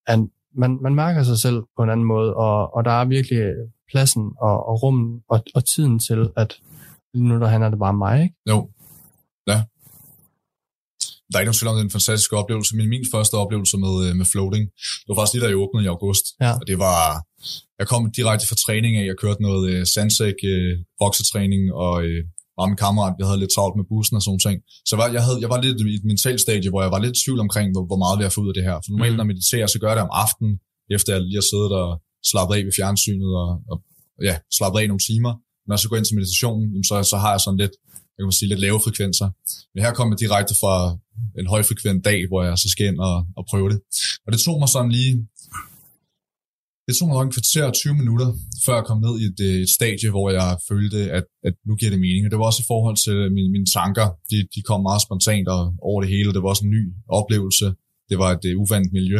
[0.07, 0.19] at
[0.55, 3.41] man, man mærker sig selv på en anden måde, og, og der er virkelig
[3.91, 6.57] pladsen og, og rummet og, og tiden til, at
[7.13, 8.35] der handler det bare om mig, ikke?
[8.51, 8.57] Jo.
[9.51, 9.59] Ja.
[11.29, 12.71] Der er ikke nogen tvivl om, det er en fantastisk oplevelse.
[12.79, 14.63] Min, min første oplevelse med, øh, med floating,
[15.03, 16.25] det var faktisk lige da jeg åbnede i august.
[16.45, 16.51] Ja.
[16.59, 16.99] Og det var,
[17.79, 20.71] jeg kom direkte fra træning af, jeg kørte noget øh, sandsæk, øh,
[21.01, 22.19] boksetræning, og øh,
[22.57, 24.57] var med kammerat, jeg havde lidt travlt med bussen og sådan ting.
[24.87, 27.01] Så jeg var, jeg, havde, jeg var lidt i et mentalt stadie, hvor jeg var
[27.03, 28.75] lidt i tvivl omkring, hvor, hvor meget vil jeg få ud af det her.
[28.83, 29.17] For normalt, Mhm.
[29.17, 30.53] når jeg mediterer, så gør jeg det om aftenen,
[30.95, 31.89] efter jeg lige har siddet og
[32.31, 33.75] slappet af ved fjernsynet, og, og
[34.29, 35.33] ja, slappet af nogle timer.
[35.71, 37.75] Når jeg så går ind til meditationen, så, så har jeg sådan lidt,
[38.15, 39.27] jeg kan sige, lidt lave frekvenser.
[39.73, 40.75] Men her kommer jeg direkte fra
[41.39, 43.79] en højfrekvent dag, hvor jeg så skal ind og, og prøve det.
[44.25, 45.13] Og det tog mig sådan lige,
[46.85, 48.29] det tog mig nok en kvarter og 20 minutter,
[48.65, 51.73] før jeg kom ned i et, øh, et stadie, hvor jeg følte, at, at nu
[51.79, 52.23] giver det mening.
[52.25, 54.07] Og det var også i forhold til mine, mine tanker.
[54.31, 56.33] De, de kom meget spontant og over det hele.
[56.35, 56.83] Det var også en ny
[57.19, 57.65] oplevelse.
[58.09, 59.19] Det var et uh, uvandt miljø.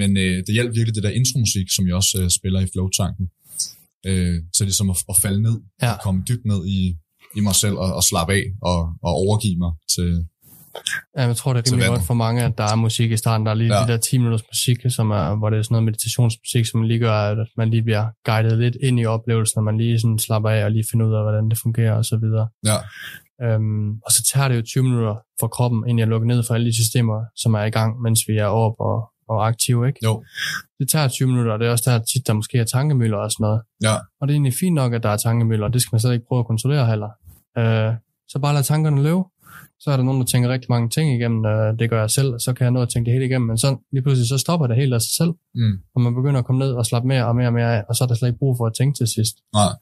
[0.00, 3.24] Men øh, det hjalp virkelig det der intromusik, som jeg også øh, spiller i flow-tanken.
[4.06, 5.92] Øh, så det er som at, at falde ned, Ja.
[5.92, 6.96] og komme dybt ned i,
[7.36, 10.08] i mig selv og, og slappe af og, og overgive mig til...
[11.16, 13.46] Ja, jeg tror, det er rimelig godt for mange, at der er musik i starten.
[13.46, 13.82] Der er lige ja.
[13.82, 16.98] de der 10 minutters musik, som er, hvor det er sådan noget meditationsmusik, som lige
[16.98, 20.50] gør, at man lige bliver guidet lidt ind i oplevelsen, og man lige sådan slapper
[20.50, 22.48] af og lige finder ud af, hvordan det fungerer og så videre.
[22.70, 22.78] Ja,
[23.46, 26.54] Øhm, og så tager det jo 20 minutter for kroppen, inden jeg lukker ned for
[26.54, 28.98] alle de systemer, som er i gang, mens vi er oppe og,
[29.28, 30.00] og aktive, ikke?
[30.04, 30.24] jo,
[30.80, 33.30] Det tager 20 minutter, og det er også der tit, der måske er tankemøller og
[33.32, 33.60] sådan noget.
[33.82, 36.00] ja, Og det er egentlig fint nok, at der er tankemøller, og det skal man
[36.00, 37.10] slet ikke prøve at kontrollere heller.
[37.58, 37.92] Øh,
[38.28, 39.22] så bare lad tankerne løbe.
[39.80, 41.44] Så er der nogen, der tænker rigtig mange ting igennem.
[41.46, 43.46] Øh, det gør jeg selv, så kan jeg nå at tænke det hele igennem.
[43.48, 45.74] Men så lige pludselig så stopper det helt af sig selv, Mm.
[45.94, 47.94] og man begynder at komme ned og slappe mere og mere og mere af, og
[47.96, 49.34] så er der slet ikke brug for at tænke til sidst.
[49.60, 49.72] Nej,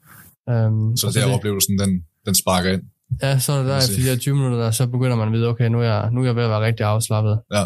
[0.51, 1.90] Øhm, så det er oplevelsen, den,
[2.26, 2.82] den sparker ind.
[3.22, 5.47] Ja, så er der efter de her 20 minutter, der, så begynder man at vide,
[5.49, 7.40] okay, nu er, jeg, nu er jeg ved at være rigtig afslappet.
[7.55, 7.64] Ja.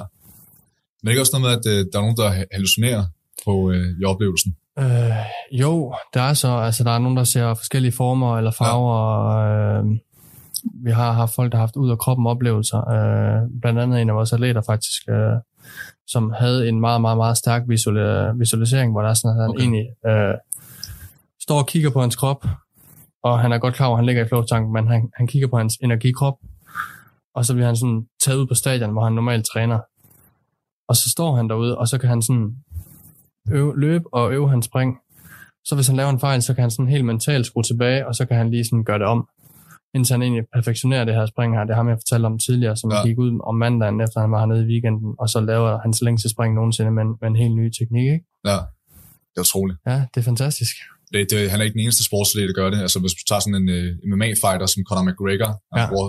[1.03, 3.05] Men det er ikke også noget med, at øh, der er nogen, der hallucinerer
[3.45, 4.57] på, øh, i oplevelsen?
[4.79, 5.11] Øh,
[5.53, 8.99] jo, der er så, altså der er nogen, der ser forskellige former eller farver.
[9.39, 9.79] Ja.
[9.79, 9.85] Øh,
[10.85, 12.79] vi har haft folk, der har haft ud af kroppen oplevelser.
[12.79, 15.37] Øh, blandt andet en af vores atleter faktisk, øh,
[16.07, 19.51] som havde en meget, meget, meget stærk visual, visualisering, hvor der er sådan, at han
[19.51, 19.61] Okay.
[19.61, 20.35] egentlig øh,
[21.41, 22.47] står og kigger på hans krop,
[23.23, 25.49] og han er godt klar over, at han ligger i flowtanken, men han, han kigger
[25.49, 26.35] på hans energikrop,
[27.35, 29.79] og så bliver han sådan taget ud på stadion, hvor han normalt træner.
[30.89, 32.49] Og så står han derude, og så kan han sådan
[33.51, 34.91] øve, løbe og øve hans spring.
[35.65, 38.15] Så hvis han laver en fejl, så kan han sådan helt mentalt skrue tilbage, og
[38.15, 39.29] så kan han lige sådan gøre det om.
[39.95, 41.65] Indtil han egentlig perfektionerer det her spring her.
[41.65, 43.07] Det har jeg fortalt om tidligere, som Ja.
[43.07, 46.29] gik ud om mandagen, efter han var hernede i weekenden, og så laver hans længste
[46.35, 48.07] spring nogensinde med en, med en helt ny teknik.
[48.15, 48.25] Ikke?
[48.51, 48.59] Ja,
[49.31, 49.79] det er utroligt.
[49.91, 50.75] Ja, det er fantastisk.
[51.13, 52.81] Det, det, han er ikke den eneste sportsatlet, der gør det.
[52.87, 55.87] Altså hvis du tager sådan en uh, MMA-fighter som Conor McGregor, han Ja.
[55.93, 56.09] bruger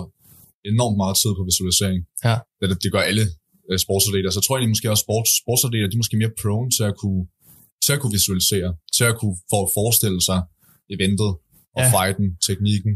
[0.72, 1.98] enormt meget tid på visualisering.
[2.28, 2.36] Ja.
[2.60, 3.24] Det, det gør alle
[3.78, 4.30] sportsatleter.
[4.30, 6.94] Så jeg tror egentlig måske også, sports, sportsatleter, de er måske mere prone til at
[7.02, 7.22] kunne,
[7.84, 10.40] til at kunne visualisere, til at kunne for, forestille sig
[10.94, 11.30] eventet
[11.76, 11.90] og Ja.
[11.96, 12.94] fighten, teknikken.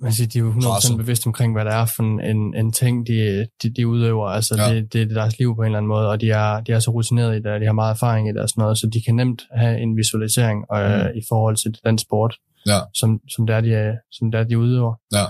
[0.00, 0.96] Man siger, de er jo 100% Presset.
[0.96, 4.26] bevidste omkring, hvad det er for en, en, en ting, de, de, de udøver.
[4.26, 4.74] Altså, Ja.
[4.74, 6.78] det, det er deres liv på en eller anden måde, og de er, de er
[6.78, 8.86] så rutineret i det, og de har meget erfaring i det og sådan noget, så
[8.94, 11.18] de kan nemt have en visualisering øh, Mm.
[11.18, 12.34] i forhold til den sport,
[12.66, 12.78] Ja.
[12.94, 14.94] som, som, det er, de, er- som det er, de udøver.
[15.12, 15.24] Ja.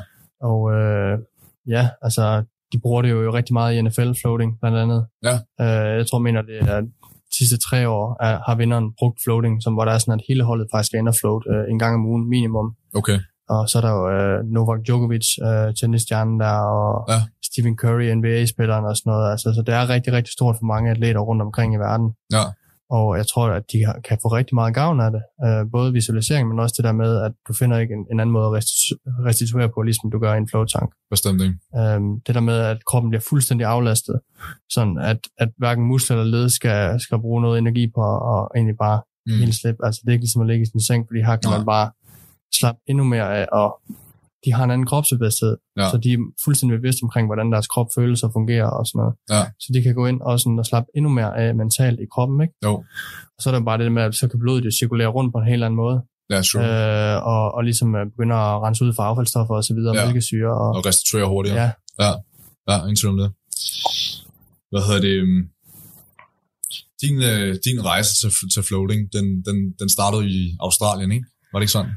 [0.51, 1.19] Og øh,
[1.69, 5.07] ja, altså, de bruger det jo rigtig meget i NFL floating, blandt andet.
[5.23, 5.35] Ja.
[5.61, 9.63] Øh, jeg tror, mener, det er de sidste tre år, er, har vinderen brugt floating,
[9.63, 11.79] som, hvor der er sådan, at hele holdet faktisk er inde og float øh, en
[11.79, 12.75] gang om ugen minimum.
[12.95, 13.19] Okay.
[13.49, 17.21] Og så er der jo øh, Novak Djokovic, øh, tennisstjernen der, og ja.
[17.49, 19.31] Stephen Curry, NBA-spilleren og sådan noget.
[19.33, 22.09] Altså, så det er rigtig, rigtig stort for mange atleter rundt omkring i verden.
[22.33, 22.45] Ja.
[22.91, 23.79] Og jeg tror, at de
[24.09, 25.23] kan få rigtig meget gavn af det.
[25.47, 28.33] Øh, både visualisering, men også det der med, at du finder ikke en, en anden
[28.33, 30.91] måde at restitu- restituere på, ligesom du gør i en flowtank.
[31.11, 31.57] Bestemt ikke.
[31.77, 34.21] Øhm, det der med, at kroppen bliver fuldstændig aflastet,
[34.71, 38.77] sådan at, at hverken muskler eller led skal, skal bruge noget energi på at egentlig
[38.79, 39.39] bare mm.
[39.39, 39.87] helt slippe.
[39.87, 41.57] Altså det er ikke ligesom at ligge i sin seng, fordi her kan Nej.
[41.59, 41.91] man bare
[42.55, 43.81] slappe endnu mere af, og
[44.45, 45.91] de har en anden kropsbevidsthed, Ja.
[45.91, 49.15] så de er fuldstændig bevidste omkring, hvordan deres krop føles og fungerer og sådan noget.
[49.35, 49.43] Ja.
[49.63, 52.41] Så de kan gå ind og, sådan, og slappe endnu mere af mentalt i kroppen,
[52.45, 52.55] ikke?
[52.65, 52.73] Jo.
[53.37, 55.39] Og så er der bare det med, at så kan blodet jo cirkulere rundt på
[55.39, 56.65] en helt anden måde, Ja, sure.
[56.65, 60.05] øh, og, og ligesom øh, begynder at rense ud for affaldsstoffer og så videre, Ja.
[60.07, 61.61] mælkesyre og, Og restituere hurtigere.
[61.63, 61.71] ja,
[62.05, 62.13] Ja,
[62.69, 63.31] ja ingen tvivl om det.
[64.71, 65.15] Hvad hedder det?
[65.23, 65.41] øhm,
[67.03, 71.27] Din, øh, din rejse til, til floating, den, den, den startede i Australien, ikke?
[71.53, 71.93] Var det ikke sådan?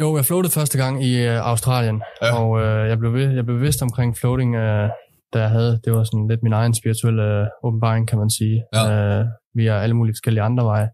[0.00, 2.38] Jo, jeg floatede første gang i øh, Australien, Ja.
[2.40, 4.88] og øh, jeg, blev, ved- jeg blev bevidst omkring floating, øh,
[5.34, 8.64] da jeg havde, det var sådan lidt min egen spirituelle øh, åbenbaring, kan man sige,
[8.74, 9.18] Ja.
[9.20, 9.24] øh,
[9.54, 10.88] via alle mulige forskellige andre veje,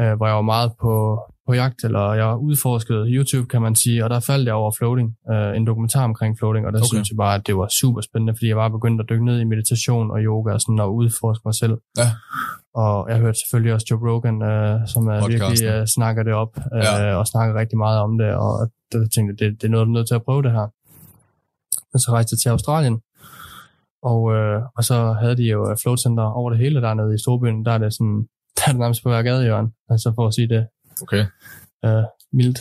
[0.00, 4.04] øh, hvor jeg var meget på, på jagt, eller jeg udforskede YouTube, kan man sige,
[4.04, 6.86] og der faldt jeg over floating, øh, en dokumentar omkring floating, og der Okay.
[6.92, 9.40] synes jeg bare, at det var super spændende, fordi jeg var begyndt at dykke ned
[9.40, 11.76] i meditation og yoga og sådan, og udforske mig selv.
[11.98, 12.08] Ja.
[12.74, 16.52] Og jeg hørte selvfølgelig også Joe Rogan, øh, som er virkelig øh, snakker det op,
[16.74, 17.14] øh, Ja.
[17.14, 18.52] og snakker rigtig meget om det, og
[18.92, 20.66] det tænkte jeg, det, det er noget, du er nødt til at prøve det her.
[21.94, 22.96] Og så rejste jeg til Australien,
[24.02, 27.18] og, øh, og så havde de jo øh, float center over det hele dernede i
[27.18, 28.18] Storbyen, der er det sådan,
[28.56, 30.66] der er det nærmest på hver gadehjørne, altså for at sige det
[31.02, 31.24] Okay.
[31.84, 32.58] øh, mildt.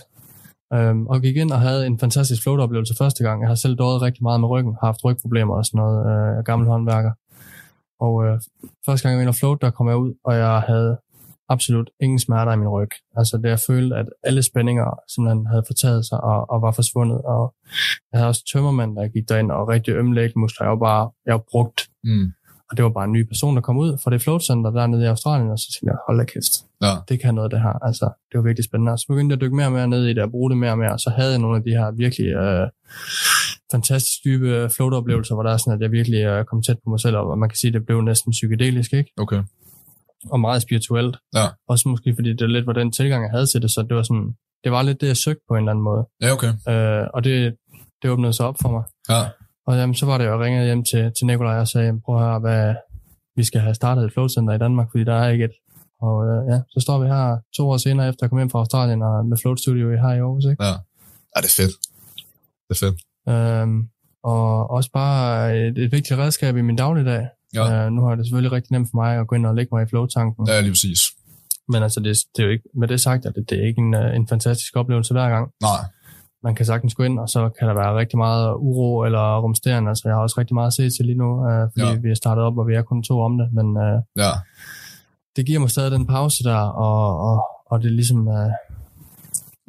[0.74, 3.42] Øhm, og gik ind og havde en fantastisk float-oplevelse første gang.
[3.42, 6.06] Jeg har selv døjet rigtig meget med ryggen, har haft rygproblemer og sådan noget.
[6.06, 7.12] Øh, jeg er gammel håndværker.
[8.00, 8.40] Og øh,
[8.86, 10.98] første gang jeg var inde og float, der kom jeg ud, og jeg havde
[11.50, 12.90] absolut ingen smerter i min ryg.
[13.16, 17.22] Altså det jeg følte, at alle spændinger simpelthen havde fortaget sig og, og var forsvundet.
[17.22, 17.56] Og
[18.12, 20.66] jeg havde også tømmermand, der gik derind, og rigtig ømme lægmuskler.
[20.66, 21.80] Jeg var bare, jeg var brugt.
[22.04, 22.32] Mm.
[22.70, 25.04] Og det var bare en ny person, der kom ud fra det float center dernede
[25.04, 26.94] i Australien, og så tænkte jeg, hold da kæft, Ja.
[27.10, 27.86] det kan noget det her.
[27.88, 28.92] Altså, det var virkelig spændende.
[28.92, 30.58] Og så begyndte jeg at dykke mere og mere ned i det, og bruge det
[30.58, 32.68] mere og mere, og så havde jeg nogle af de her virkelig øh,
[33.72, 37.00] fantastisk dybe float-oplevelser, hvor der er sådan, at jeg virkelig øh, kom tæt på mig
[37.00, 39.12] selv, og man kan sige, at det blev næsten psykedelisk, ikke?
[39.18, 39.42] Okay.
[40.32, 41.18] Og meget spirituelt.
[41.36, 41.46] Ja.
[41.68, 44.04] Også måske, fordi det lidt var den tilgang, jeg havde til det, så det var
[44.04, 46.04] sådan, det var lidt det, jeg søgte på en eller anden måde.
[46.22, 46.52] Ja, okay.
[46.70, 47.56] Øh, og det,
[48.02, 48.84] det åbnede sig op for mig.
[49.10, 49.22] Ja.
[49.68, 52.02] Og jamen, så var det jo, jeg ringede hjem til, til Nikolaj og sagde, "Jamen,
[52.02, 52.76] prøv at høre, hvad,
[53.36, 55.52] vi skal have startet et floatcenter i Danmark, fordi der er ikke et.
[56.02, 58.60] Og øh, ja, så står vi her to år senere, efter at komme hjem fra
[58.60, 60.64] Australien, og med Float Studio her i Aarhus, ikke?
[60.64, 60.70] Ja.
[61.36, 61.74] Ja, det er fedt.
[62.70, 62.98] Det er fedt.
[63.30, 63.90] Øhm,
[64.24, 67.28] og også bare et, et vigtigt redskab i min dagligdag.
[67.54, 67.86] Ja.
[67.86, 69.84] Øh, nu har det selvfølgelig rigtig nemt for mig at gå ind og lægge mig
[69.84, 70.48] i flow-tanken.
[70.48, 71.00] Ja, lige præcis.
[71.68, 73.80] Men altså, det, det er jo ikke, med det sagt, at det, det er ikke
[73.80, 75.52] en, øh, en fantastisk oplevelse hver gang.
[75.62, 75.86] Nej.
[76.44, 79.90] Man kan sagtens gå ind, og så kan der være rigtig meget uro eller rumsterende.
[79.90, 82.00] Altså, jeg har også rigtig meget at se til lige nu, øh, fordi Ja.
[82.00, 84.32] vi er startet op, og vi er kun to om det, men øh, Ja,
[85.36, 88.50] det giver mig stadig den pause der, og, og, og det er ligesom, øh,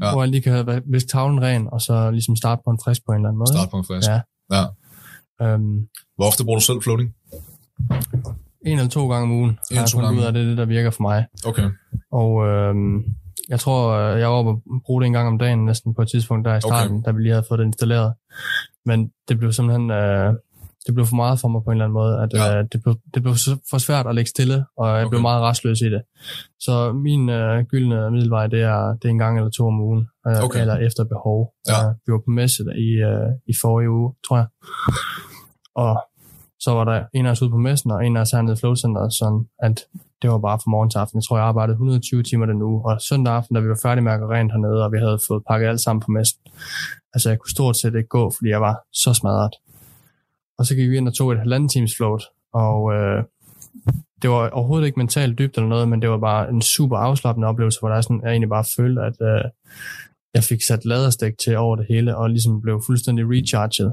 [0.03, 0.13] Ja.
[0.13, 3.13] hvor jeg lige kan viske tavlen ren, og så ligesom starte på en frisk på
[3.13, 3.49] en eller anden måde.
[3.53, 4.09] start på en frisk.
[4.11, 4.21] Ja.
[4.57, 4.65] ja.
[5.43, 7.15] Øhm, Hvor ofte bruger du selv floating?
[8.67, 10.59] en eller to gange om ugen har eller to gange ud af, det er det,
[10.59, 11.27] der virker for mig.
[11.47, 11.71] Okay.
[12.13, 13.05] Og øhm,
[13.51, 16.03] jeg tror, øh, jeg var oppe og bruge det en gang om dagen næsten på
[16.03, 17.07] et tidspunkt der i starten, okay.
[17.07, 18.15] da vi lige havde fået det installeret.
[18.85, 20.35] Men det blev simpelthen øh,
[20.87, 22.23] det blev for meget for mig på en eller anden måde.
[22.23, 22.59] At, Ja.
[22.59, 23.35] øh, det, blev, det blev
[23.71, 25.11] for svært at ligge stille, og jeg okay.
[25.11, 26.03] blev meget restløs i det.
[26.61, 30.09] Så min øh, gyldne middelvej, det er, det er en gang eller to om ugen,
[30.27, 30.61] øh, Okay.
[30.61, 31.53] eller efter behov.
[31.69, 31.89] Ja.
[31.89, 34.47] Øh, vi var på messe i, øh, i forrige uge, tror jeg.
[35.75, 35.93] Og
[36.61, 38.57] så var der en af os ude på messen, og en af os hernede i
[38.57, 39.85] Flow Center, sådan at
[40.23, 41.17] det var bare fra morgen til aften.
[41.19, 44.05] Jeg tror, jeg arbejdede 120 timer den uge, og søndag aften, da vi var færdige
[44.05, 46.41] med at gøre rent hernede, og vi havde fået pakket alt sammen på messen.
[47.15, 49.55] Altså, jeg kunne stort set ikke gå, fordi jeg var så smadret.
[50.59, 53.25] Og så gik vi ind og tog et halvanden times float, og øh,
[54.23, 57.49] det var overhovedet ikke mentalt dybt eller noget, men det var bare en super afslappende
[57.49, 59.45] oplevelse, hvor der sådan, jeg egentlig bare følte, at øh,
[60.35, 63.91] jeg fik sat laderstik til over det hele, og ligesom blev fuldstændig recharged.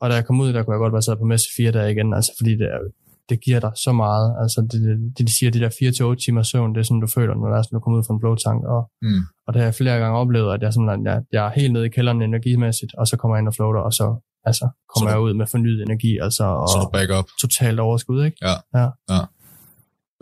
[0.00, 1.92] Og da jeg kom ud, der kunne jeg godt være sat på messe fire dage
[1.92, 2.90] igen, altså fordi det, er-
[3.28, 4.26] det giver dig så meget.
[4.42, 4.80] Altså det,
[5.18, 5.70] det, de siger, de der
[6.18, 8.04] 4-8 timer søvn, det er sådan, du føler, når, der er sådan, du kommer ud
[8.06, 8.60] fra en blowtank.
[8.74, 9.22] Og, Mm.
[9.46, 11.86] og det har jeg flere gange oplevet, at jeg, sådan, jeg, jeg er helt nede
[11.86, 14.06] i kælderen energimæssigt, og så kommer jeg ind og floater, og så
[14.48, 17.26] altså, kommer Så jeg du- ud med fornyet energi, altså, og Så du back up.
[17.40, 18.36] totalt overskud, ikke?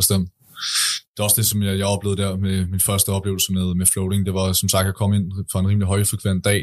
[0.00, 0.28] Bestemt.
[1.12, 3.86] Det er også det, som jeg, jeg oplevede der med min første oplevelse med, med
[3.92, 4.26] floating.
[4.26, 6.60] Det var som sagt at komme ind for en rimelig højfrekvent dag,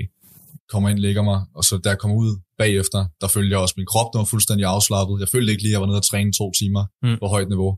[0.70, 3.86] kommer ind, ligger mig, og så jeg kommer ud bagefter, der følte jeg også, min
[3.94, 5.20] krop der var fuldstændig afslappet.
[5.20, 7.18] Jeg følte ikke lige, at jeg var nede og træne to timer Mm.
[7.22, 7.72] på højt niveau.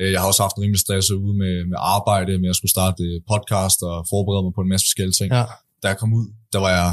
[0.00, 2.74] Øh, Jeg har også haft en rimelig stress ude med, med arbejde, med at skulle
[2.76, 5.28] starte øh, podcast og forberede mig på en masse forskellige ting.
[5.38, 5.44] Ja,
[5.82, 6.88] Da jeg kom ud, der var jeg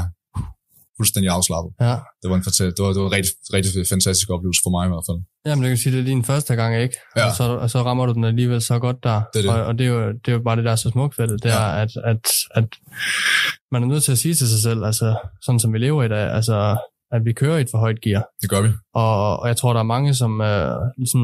[0.98, 1.70] fuldstændig afslappet.
[1.80, 1.94] ja.
[2.20, 2.42] Det var en,
[2.76, 5.18] det var, det var en rigtig, rigtig fantastisk oplevelse for mig i hvert fald.
[5.46, 6.96] Jamen, det kan sige, det er din første gang, ikke?
[7.16, 7.26] Ja.
[7.28, 9.18] Og, så, og så rammer du den alligevel så godt der.
[9.34, 9.50] Det det.
[9.52, 11.28] Og, og det, er jo, det er jo bare det, der er så smukt ved
[11.28, 11.54] det, det Ja.
[11.58, 12.24] er, at, at,
[12.58, 12.68] at
[13.72, 15.08] man er nødt til at sige til sig selv, altså
[15.44, 16.56] sådan som vi lever i dag, altså
[17.12, 18.22] at vi kører i et for højt gear.
[18.42, 18.68] Det gør vi.
[18.94, 21.22] Og, og jeg tror, der er mange, som øh, ligesom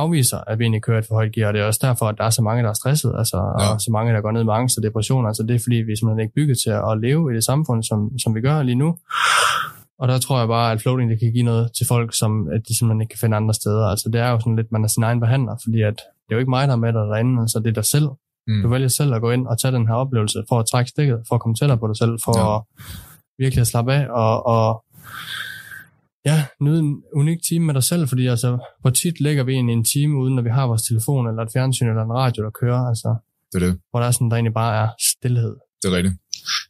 [0.00, 2.18] afviser, at vi egentlig kører et for højt gear, og det er også derfor, at
[2.18, 3.72] der er så mange, der er stresset, altså, ja.
[3.72, 5.26] Og så mange, der går ned med angst og depression.
[5.26, 7.82] Altså, det er fordi, vi er simpelthen ikke bygget til at leve i det samfund,
[7.82, 8.96] som, som vi gør lige nu.
[10.00, 12.60] Og der tror jeg bare, at floating det kan give noget til folk, som at
[12.68, 13.86] de simpelthen ikke kan finde andre steder.
[13.86, 16.36] Altså, det er jo sådan lidt, man er sin egen behandler, fordi at det er
[16.36, 18.08] jo ikke mig, der er med dig derinde, altså det er dig selv.
[18.46, 18.62] Mm.
[18.62, 21.18] Du vælger selv at gå ind og tage den her oplevelse, for at trække stikket,
[21.28, 22.56] for at komme tættere på dig selv, for ja.
[22.56, 22.62] at
[23.38, 24.84] virkelig at slappe af, og, og
[26.24, 28.48] ja, nyde en unik time med dig selv, fordi altså,
[28.80, 31.52] hvor tit ligger vi egentlig en time, uden at vi har vores telefon, eller et
[31.52, 33.08] fjernsyn, eller en radio, der kører, altså,
[33.52, 33.74] Det er det.
[33.90, 35.54] hvor der er sådan, der egentlig bare er stillhed.
[35.80, 36.16] Det er rigtigt.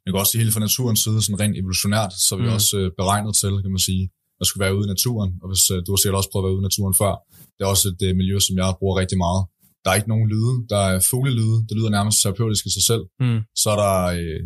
[0.03, 2.59] Man kan også sige, helt fra naturens side, sådan rent evolutionært, så er vi mm.
[2.59, 4.03] også øh, beregnet til, kan man sige,
[4.41, 5.31] at skulle være ude i naturen.
[5.43, 7.13] Og hvis øh, du har sikkert også prøvet at være ude i naturen før,
[7.55, 9.43] det er også et øh, miljø, som jeg bruger rigtig meget.
[9.83, 10.55] Der er ikke nogen lyde.
[10.73, 11.57] Der er fuglelyde.
[11.69, 13.05] Det lyder nærmest terapeutisk i sig selv.
[13.25, 13.41] Mm.
[13.63, 14.41] Så er der øh,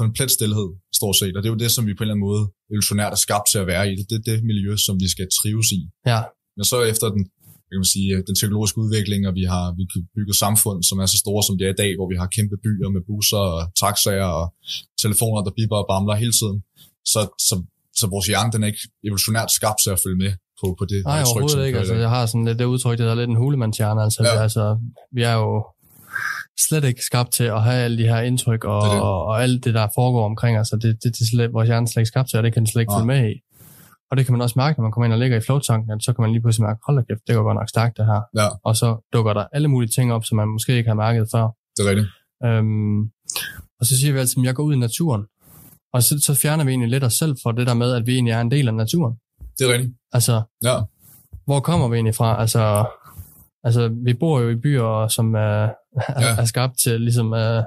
[0.00, 0.68] komplet stillhed,
[1.02, 1.34] stort set.
[1.36, 3.46] Og det er jo det, som vi på en eller anden måde evolutionært er skabt
[3.52, 3.94] til at være i.
[4.10, 5.80] Det er det miljø, som vi skal trives i.
[6.12, 6.20] Ja,
[6.56, 7.22] Men så efter den,
[7.68, 11.06] kan man sige, den teknologiske udvikling, og vi har vi kan bygge samfund, som er
[11.14, 13.60] så store, som det er i dag, hvor vi har kæmpe byer med busser og
[13.82, 14.46] taxaer og
[15.04, 16.58] telefoner, der bipper og bamler hele tiden,
[17.12, 17.54] så, så,
[18.00, 21.00] så vores hjerne, den er ikke evolutionært skabt til at følge med på, på det
[21.04, 21.78] nej, tryk, overhovedet vi ikke.
[21.82, 24.00] Altså, jeg har sådan lidt det udtryk, det der er lidt en hulemandshjerne.
[24.06, 24.42] Altså, ja.
[24.46, 24.64] altså,
[25.16, 25.50] vi er jo
[26.68, 29.00] slet ikke skabt til at have alle de her indtryk og, Det det.
[29.00, 30.72] og, og alt det, der foregår omkring os.
[30.72, 32.60] Altså, det, det, det slet, vores hjerne er slet ikke skabt til, og det kan
[32.62, 32.98] den slet ikke Nej.
[33.00, 33.34] følge med i.
[34.10, 36.04] Og det kan man også mærke, når man kommer ind og ligger i floatanken, at
[36.04, 38.06] så kan man lige pludselig mærke, hold da kæft, det går godt nok stærkt det
[38.06, 38.20] her.
[38.40, 38.48] Ja.
[38.64, 41.44] Og så dukker der alle mulige ting op, som man måske ikke har mærket før.
[41.76, 42.08] Det er rigtigt.
[42.44, 43.00] Øhm,
[43.80, 45.22] og så siger vi altid, at jeg går ud i naturen.
[45.92, 48.14] Og så, så fjerner vi egentlig lidt os selv fra det der med, at vi
[48.14, 49.14] egentlig er en del af naturen.
[49.58, 49.92] Det er rigtigt.
[50.12, 50.76] Altså, Ja.
[51.44, 52.40] hvor kommer vi egentlig fra?
[52.40, 52.86] Altså,
[53.64, 55.68] altså vi bor jo i byer, som er,
[56.20, 56.36] Ja.
[56.38, 57.58] er skabt til ligesom uh,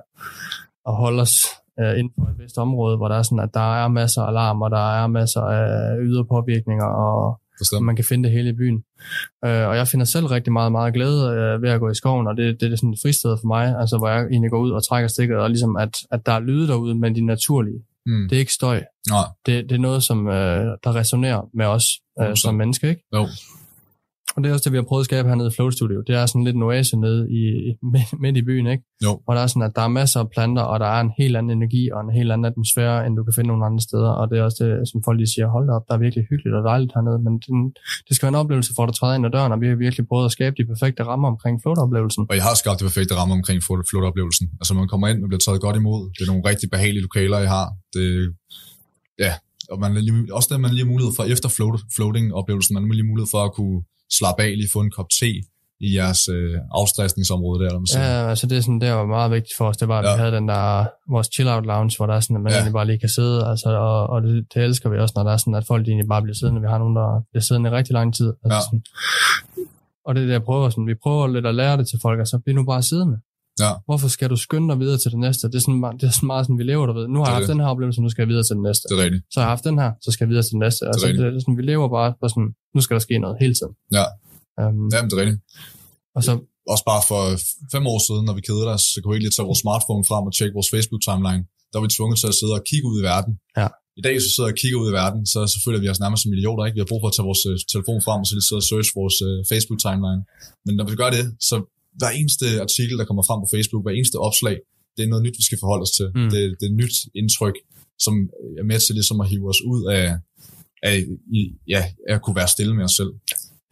[0.88, 1.36] at holde os
[1.82, 4.28] uh, inden for et vist område, hvor der er sådan, at der er masser af
[4.28, 7.86] alarm, og der er masser af ydre påvirkninger, og Bestemt.
[7.86, 8.84] man kan finde det hele i byen.
[9.46, 12.28] Uh, og jeg finder selv rigtig meget, meget glæde uh, ved at gå i skoven,
[12.28, 14.72] og det, det er sådan et fristed for mig, altså hvor jeg egentlig går ud
[14.72, 17.80] og trækker stikket, og ligesom at, at der er lyde derude, men de er naturlige.
[18.06, 18.30] Mm.
[18.30, 18.84] Det er ikke støj.
[19.10, 21.86] Nej, Det, det er noget, som øh, der resonerer med os
[22.22, 22.36] øh, 100%.
[22.36, 23.04] som mennesker, ikke?
[23.14, 23.28] jo.
[24.36, 25.98] Og det er også det, vi har prøvet at skabe hernede i Flow Studio.
[26.08, 27.44] Det er sådan lidt en oase nede i,
[28.24, 28.84] midt, i byen, ikke?
[29.06, 29.12] Jo.
[29.24, 31.36] Hvor der er sådan, at der er masser af planter, og der er en helt
[31.38, 34.12] anden energi og en helt anden atmosfære, end du kan finde nogle andre steder.
[34.20, 36.56] Og det er også det, som folk lige siger, hold op, der er virkelig hyggeligt
[36.60, 37.20] og dejligt hernede.
[37.26, 37.50] Men det,
[38.08, 39.76] det skal være en oplevelse for at du træder ind ad døren, og vi har
[39.86, 42.24] virkelig prøvet at skabe de perfekte rammer omkring float-oplevelsen.
[42.30, 44.46] Og jeg har skabt det perfekte ramme omkring float-oplevelsen.
[44.60, 46.02] Altså man kommer ind, man bliver taget godt imod.
[46.16, 47.68] Det er nogle rigtig behagelige lokaler, jeg har.
[47.94, 48.08] Det,
[49.72, 52.84] og man er lige, også det, man lige har mulighed for, efter float, floating-oplevelsen, man
[52.84, 53.84] har lige mulighed for at kunne
[54.18, 55.32] slappe af, lige få en kop te
[55.80, 58.06] i jeres øh, afstressningsområde der, eller man siger.
[58.22, 60.14] Ja, altså det er sådan, det var meget vigtigt for os, det var, at ja.
[60.16, 60.86] Vi havde den der,
[61.16, 62.58] vores chill-out lounge, hvor der er sådan, at man Ja.
[62.58, 65.32] egentlig bare lige kan sidde, altså, og, og det, det, elsker vi også, når der
[65.32, 66.62] er sådan, at folk egentlig bare bliver siddende.
[66.62, 68.30] Vi har nogen, der bliver siddende i rigtig lang tid.
[68.44, 68.62] Altså Ja.
[68.68, 68.84] sådan,
[70.06, 72.20] og det er det, jeg prøver sådan, vi prøver lidt at lære det til folk,
[72.20, 73.18] altså, bliv nu bare siddende.
[73.64, 73.72] Ja.
[73.88, 75.42] Hvorfor skal du skynde dig videre til det næste?
[75.52, 77.08] Det er sådan, meget- det er sådan meget sådan, vi lever, du ved.
[77.08, 77.54] Nu har Det jeg haft det.
[77.54, 78.84] den her oplevelse, nu skal jeg videre til den næste.
[78.90, 79.24] Det er rigtigt.
[79.34, 80.82] Så har jeg haft den her, så skal jeg videre til den næste.
[80.92, 83.36] Altså, det, det er sådan, vi lever bare på sådan, nu skal der ske noget
[83.44, 83.74] hele tiden.
[83.98, 84.06] Ja.
[84.62, 85.40] Um, Ja, men det er rigtigt.
[86.16, 86.32] og så,
[86.74, 87.22] Også bare for
[87.76, 90.04] fem år siden, når vi kedede os, så kunne vi ikke lige tage vores smartphone
[90.10, 91.42] frem og tjekke vores Facebook-timeline.
[91.70, 93.34] Der var vi tvunget til at sidde og kigge ud i verden.
[93.62, 93.68] Ja.
[94.00, 96.00] I dag, så sidder jeg og kigger ud i verden, så, så føler vi os
[96.04, 96.76] nærmest som idioter, ikke?
[96.78, 98.68] Vi har brug for at tage vores øh, telefon frem, og så lige sidde og
[98.72, 100.22] search vores øh, Facebook-timeline.
[100.66, 101.56] Men når vi gør det, så
[102.00, 104.56] hver eneste artikel, der kommer frem på Facebook, hver eneste opslag,
[104.96, 106.08] det er noget nyt, vi skal forholde os til.
[106.16, 106.30] Mm.
[106.34, 107.58] Det, det er et nyt indtryk,
[108.06, 108.14] som
[108.62, 110.08] er med til ligesom at hive os ud af,
[110.90, 110.96] af
[111.40, 111.42] i,
[111.74, 113.12] ja, af at kunne være stille med os selv.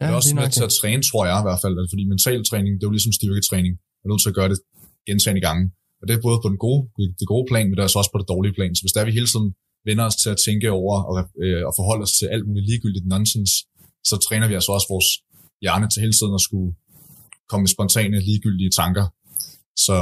[0.00, 2.40] ja, det er også med til at træne, tror jeg i hvert fald, fordi mental
[2.50, 3.72] træning, det er jo ligesom styrketræning.
[4.00, 4.58] Man er nødt til at gøre det
[5.08, 5.64] gentagende gange.
[6.00, 6.80] Og det er både på den gode,
[7.20, 8.72] det gode plan, men det er altså også på det dårlige plan.
[8.74, 9.48] Så hvis der er vi hele tiden
[9.88, 11.14] vender os til at tænke over og,
[11.44, 13.52] øh, og forholde os til alt muligt ligegyldigt nonsens,
[14.10, 15.08] så træner vi altså også vores
[15.62, 16.70] hjerne til hele tiden at skulle
[17.48, 19.06] komme med spontane, ligegyldige tanker.
[19.76, 19.96] Så,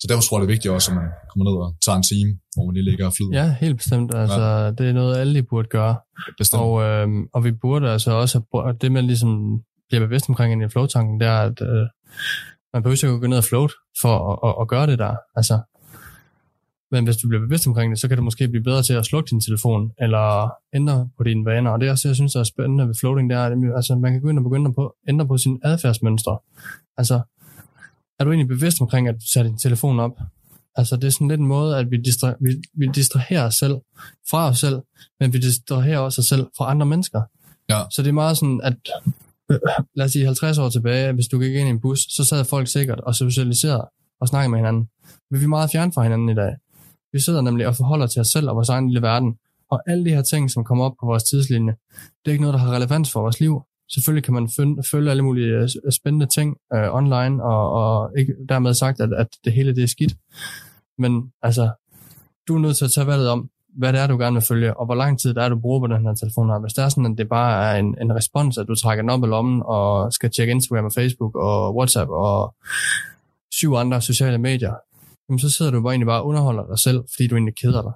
[0.00, 2.02] så derfor tror jeg, det er vigtigt også, at man kommer ned og tager en
[2.12, 3.42] time, hvor man lige ligger og flyder.
[3.42, 4.14] Ja, helt bestemt.
[4.14, 4.70] Altså, ja.
[4.70, 5.96] det er noget, alle de burde gøre.
[6.38, 6.62] Bestemt.
[6.62, 10.68] Og, øh, og vi burde altså også, og det man ligesom bliver bevidst omkring i
[10.68, 11.86] flow-tanken, det er, at øh,
[12.72, 13.72] man behøver ikke at gå ned og float
[14.02, 15.14] for at, at, at gøre det der.
[15.36, 15.60] Altså,
[16.90, 19.04] men hvis du bliver bevidst omkring det, så kan du måske blive bedre til at
[19.04, 21.70] slukke din telefon, eller ændre på dine vaner.
[21.70, 23.94] Og det, er også, jeg synes, der er spændende ved floating, det er, at altså,
[23.94, 26.38] man kan gå ind og begynde på, ændre på sine adfærdsmønstre.
[26.96, 27.20] Altså,
[28.18, 30.18] er du egentlig bevidst omkring, at du sætter din telefon op?
[30.76, 33.76] Altså, det er sådan lidt en måde, at vi, distra- vi, vi distraherer os selv
[34.30, 34.80] fra os selv,
[35.20, 37.22] men vi distraherer også os selv fra andre mennesker.
[37.68, 37.82] Ja.
[37.90, 38.76] Så det er meget sådan, at
[39.50, 39.58] øh,
[39.94, 42.44] lad os sige 50 år tilbage, hvis du gik ind i en bus, så sad
[42.44, 43.88] folk sikkert og socialiserede
[44.20, 44.88] og snakkede med hinanden.
[45.30, 46.56] Men vi er meget fjern fra hinanden i dag.
[47.16, 49.34] Vi sidder nemlig og forholder til os selv og vores egen lille verden.
[49.70, 51.74] Og alle de her ting, som kommer op på vores tidslinje,
[52.24, 53.62] det er ikke noget, der har relevans for vores liv.
[53.94, 58.34] Selvfølgelig kan man følge, følge alle mulige øh, spændende ting øh, online, og, og ikke
[58.48, 60.14] dermed sagt, at, at det hele det er skidt.
[60.98, 61.70] Men altså,
[62.48, 64.76] du er nødt til at tage valget om, hvad det er, du gerne vil følge,
[64.76, 66.62] og hvor lang tid det er, du bruger på den her telefon.
[66.62, 69.10] Hvis det er sådan, at det bare er en, en respons, at du trækker den
[69.10, 72.54] op i lommen, og skal tjekke Instagram og Facebook og WhatsApp og
[73.52, 74.74] syv andre sociale medier,
[75.28, 77.82] jamen så sidder du bare egentlig bare og underholder dig selv, fordi du egentlig keder
[77.82, 77.94] dig.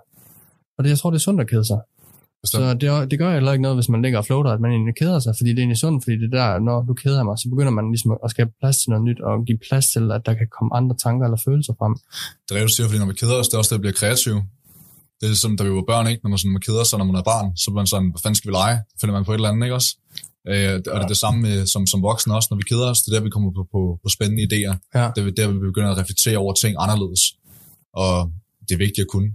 [0.77, 1.81] Og det, jeg tror, det er sundt at kede sig.
[2.43, 2.65] Bestemt.
[2.65, 4.95] Så det, det gør heller ikke noget, hvis man ligger og floater, at man egentlig
[5.03, 7.47] keder sig, fordi det er egentlig sundt, fordi det der, når du keder mig, så
[7.53, 10.35] begynder man ligesom at skabe plads til noget nyt, og give plads til, at der
[10.41, 11.95] kan komme andre tanker eller følelser frem.
[12.45, 13.85] Det er det, du siger, fordi når vi keder os, det er også det, at
[13.85, 14.35] bliver kreativ.
[15.21, 16.21] Det er som, da vi var børn, ikke?
[16.23, 18.21] Når man, sådan, man keder sig, når man er barn, så er man sådan, hvad
[18.23, 18.77] fanden skal vi lege?
[18.89, 19.91] Så finder man på et eller andet, ikke også?
[20.49, 22.49] Øh, og det er det samme med, som, som voksne også.
[22.51, 24.75] Når vi keder os, det er der, vi kommer på, på, på spændende idéer.
[24.95, 25.11] Ja.
[25.17, 27.21] Det er der, vi begynder at reflektere over ting anderledes.
[27.95, 28.33] Og
[28.69, 29.31] det er vigtigt at kunne.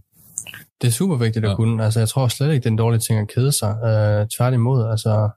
[0.82, 1.56] Det er super vigtigt at Ja.
[1.56, 1.84] kunne.
[1.86, 3.72] Altså, jeg tror slet ikke, det er en dårlig ting at kede sig.
[3.86, 5.30] Øh, tværtimod, altså,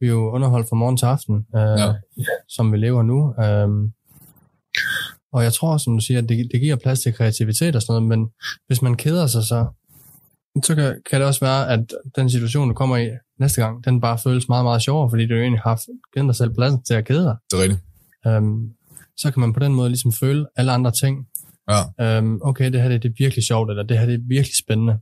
[0.00, 1.92] vi er jo underholdt fra morgen til aften, øh, Ja.
[2.48, 3.34] som vi lever nu.
[3.44, 3.68] Øh,
[5.32, 8.02] og jeg tror, som du siger, at det, det giver plads til kreativitet og sådan
[8.02, 8.28] noget, men
[8.66, 9.66] hvis man keder sig, så,
[10.64, 11.80] så kan, kan det også være, at
[12.16, 15.34] den situation, du kommer i næste gang, den bare føles meget, meget sjovere, fordi du
[15.34, 15.80] egentlig har
[16.14, 17.36] givet dig selv pladsen til at kede dig.
[17.50, 17.80] Det er rigtigt.
[18.26, 18.68] Øhm,
[19.16, 21.26] så kan man på den måde ligesom føle alle andre ting.
[21.70, 22.16] Ja.
[22.16, 24.56] Øhm, okay, det her det, det er virkelig sjovt, eller det her det er virkelig
[24.56, 24.98] spændende.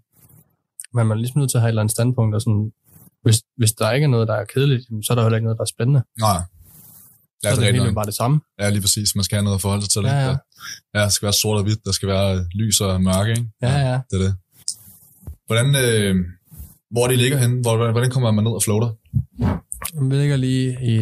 [0.94, 2.72] Men man er ligesom nødt til at have et eller andet standpunkt, og sådan,
[3.22, 5.58] hvis, hvis der ikke er noget, der er kedeligt, så er der heller ikke noget,
[5.58, 6.02] der er spændende.
[6.20, 6.30] Nej.
[7.44, 7.82] Ja, Ja, så det er det rigtigt.
[7.84, 8.40] hele bare det samme.
[8.60, 9.14] Ja, lige præcis.
[9.16, 10.02] Man skal have noget at forholde sig til.
[10.02, 10.36] Ja, ja.
[10.94, 11.84] ja, det skal være sort og hvidt.
[11.84, 13.46] Der skal være lys og mørke, ikke?
[13.62, 14.00] Ja, ja.
[14.10, 14.34] Det er det.
[15.46, 16.14] Hvordan, øh,
[16.92, 17.60] hvor de ligger henne?
[17.62, 18.90] Hvor, hvordan kommer man ned og floater?
[20.08, 20.98] Vi ligger lige i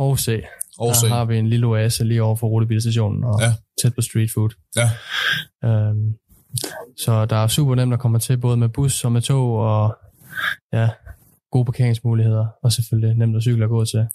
[0.00, 0.28] Aarhus.
[0.28, 3.52] Aarhus, Der har vi en lille oase lige over for rutebilstationen og Ja.
[3.82, 4.50] tæt på street food.
[4.76, 4.88] Ja.
[5.68, 6.12] Øhm,
[6.98, 9.96] så der er super nemt at komme til, både med bus og med tog, og
[10.72, 10.88] ja,
[11.52, 14.06] gode parkeringsmuligheder, og selvfølgelig nemt at cykle og gå til.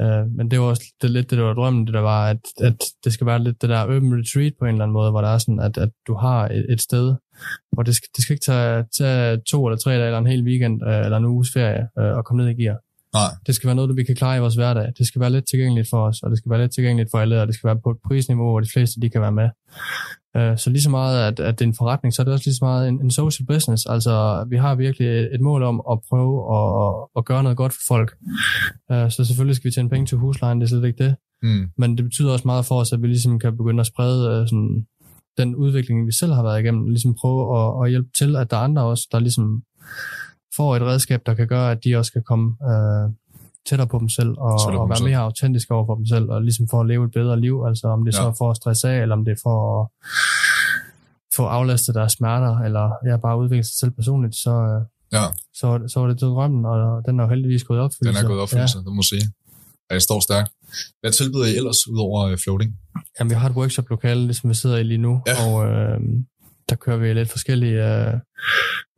[0.00, 2.40] Øh, men det var også det, lidt det, der var drømmen, det der var, at,
[2.60, 5.20] at det skal være lidt det der urban retreat på en eller anden måde, hvor
[5.20, 7.14] der er sådan, at, at du har et, et sted,
[7.72, 10.44] hvor det skal, det skal ikke tage, tage to eller tre dage, eller en hel
[10.44, 12.78] weekend, øh, eller en uges ferie, øh, og komme ned i gear.
[13.14, 13.30] Nej.
[13.46, 14.92] Det skal være noget, vi kan klare i vores hverdag.
[14.98, 17.40] Det skal være let tilgængeligt for os, og det skal være let tilgængeligt for alle,
[17.40, 19.48] og det skal være på et prisniveau, hvor de fleste de kan være med.
[20.36, 22.46] Øh, Så lige så meget, at, at det er en forretning, så er det også
[22.46, 23.86] lige så meget en, en social business.
[23.86, 27.72] Altså, vi har virkelig et, et mål om at prøve at, at gøre noget godt
[27.72, 28.10] for folk.
[28.92, 31.16] Øh, Så selvfølgelig skal vi tjene penge til huslejen, det er slet ikke det.
[31.42, 31.70] Mm.
[31.76, 34.48] Men det betyder også meget for os, at vi ligesom kan begynde at sprede øh,
[34.48, 34.86] sådan,
[35.38, 38.56] den udvikling, vi selv har været igennem, ligesom prøve at, at hjælpe til, at der
[38.56, 39.62] er andre også, der ligesom
[40.56, 43.10] får et redskab, der kan gøre, at de også kan komme øh,
[43.68, 46.66] tættere på dem selv, og, og være mere autentiske over for dem selv, og ligesom
[46.70, 48.16] for at leve et bedre liv, altså om det Ja.
[48.18, 49.88] så er for at stresse af, eller om det er for at
[51.36, 55.24] få aflastet deres smerter, eller ja, bare udvikle sig selv personligt, så, øh, Ja,
[55.54, 57.90] så, så var det drømmen, og den er jo heldigvis gået op.
[58.02, 59.24] den er gået op for sig, det må sige.
[59.90, 60.50] Ja, jeg står stærkt.
[61.00, 62.74] Hvad tilbyder I ellers udover øh, floating?
[63.18, 65.32] Jamen, vi har et workshop-lokale, ligesom vi sidder i lige nu, Ja.
[65.46, 66.00] og øh,
[66.68, 68.14] der kører vi lidt forskellige øh,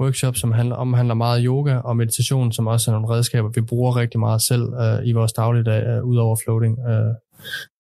[0.03, 3.97] workshops, som handler, omhandler meget yoga og meditation, som også er nogle redskaber, vi bruger
[3.97, 7.15] rigtig meget selv øh, i vores dagligdag, øh, udover floating, øh,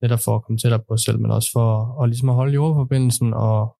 [0.03, 2.53] netop for at komme tættere på os selv, men også for at, ligesom at holde
[2.55, 3.77] jordforbindelsen og,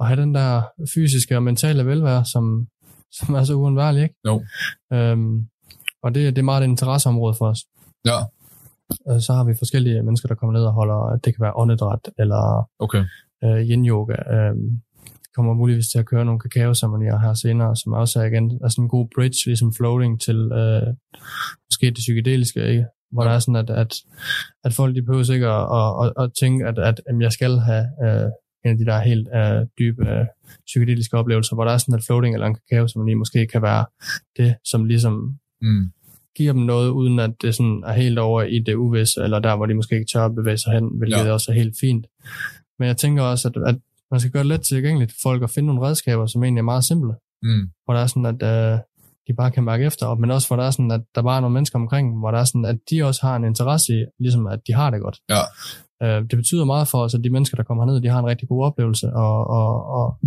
[0.00, 0.62] og have den der
[0.94, 2.66] fysiske og mentale velvære, som,
[3.12, 4.14] som er så uundværlig, ikke?
[4.26, 4.42] Jo.
[4.92, 5.46] Øhm,
[6.02, 7.58] og det, det er meget et interesseområde for os.
[8.06, 8.18] Ja,
[9.26, 12.68] Så har vi forskellige mennesker, der kommer ned og holder, det kan være åndedræt, eller
[12.78, 13.04] okay.
[13.44, 14.16] øh, yin-yoga.
[14.34, 14.56] Øh,
[15.34, 18.84] kommer muligvis til at køre nogle kakao-ceremonier her senere, som også er igen er sådan
[18.84, 20.88] en god bridge, ligesom floating til øh,
[21.68, 22.86] måske det psykedeliske, ikke?
[23.12, 23.92] hvor der er sådan, at, at,
[24.64, 27.58] at folk de behøver ikke at, at, at, at tænke, at, at jamen, jeg skal
[27.58, 28.28] have øh,
[28.64, 30.26] en af de der helt øh, dybe øh,
[30.66, 33.84] psykedeliske oplevelser, hvor der er sådan, at floating eller en kakao-ceremoni måske kan være
[34.36, 35.92] det, som ligesom Mm.
[36.38, 39.56] Giver dem noget, uden at det sådan er helt over i det uvisse, eller der,
[39.56, 41.32] hvor de måske ikke tør at bevæge sig hen, hvilket Ja.
[41.32, 42.06] også er helt fint.
[42.78, 43.76] Men jeg tænker også, at, at
[44.10, 46.64] man skal gøre det let tilgængeligt for folk at finde nogle redskaber, som egentlig er
[46.64, 47.70] meget simple, Mm.
[47.84, 48.78] hvor der er sådan, at øh,
[49.28, 51.40] de bare kan mærke efter, men også hvor der er sådan, at der bare er
[51.40, 54.04] nogle mennesker omkring, dem, hvor der er sådan, at de også har en interesse i,
[54.20, 55.18] ligesom at de har det godt.
[55.30, 55.42] Ja.
[56.02, 58.26] Øh, det betyder meget for os, at de mennesker, der kommer herned, de har en
[58.26, 60.18] rigtig god oplevelse, og, og, og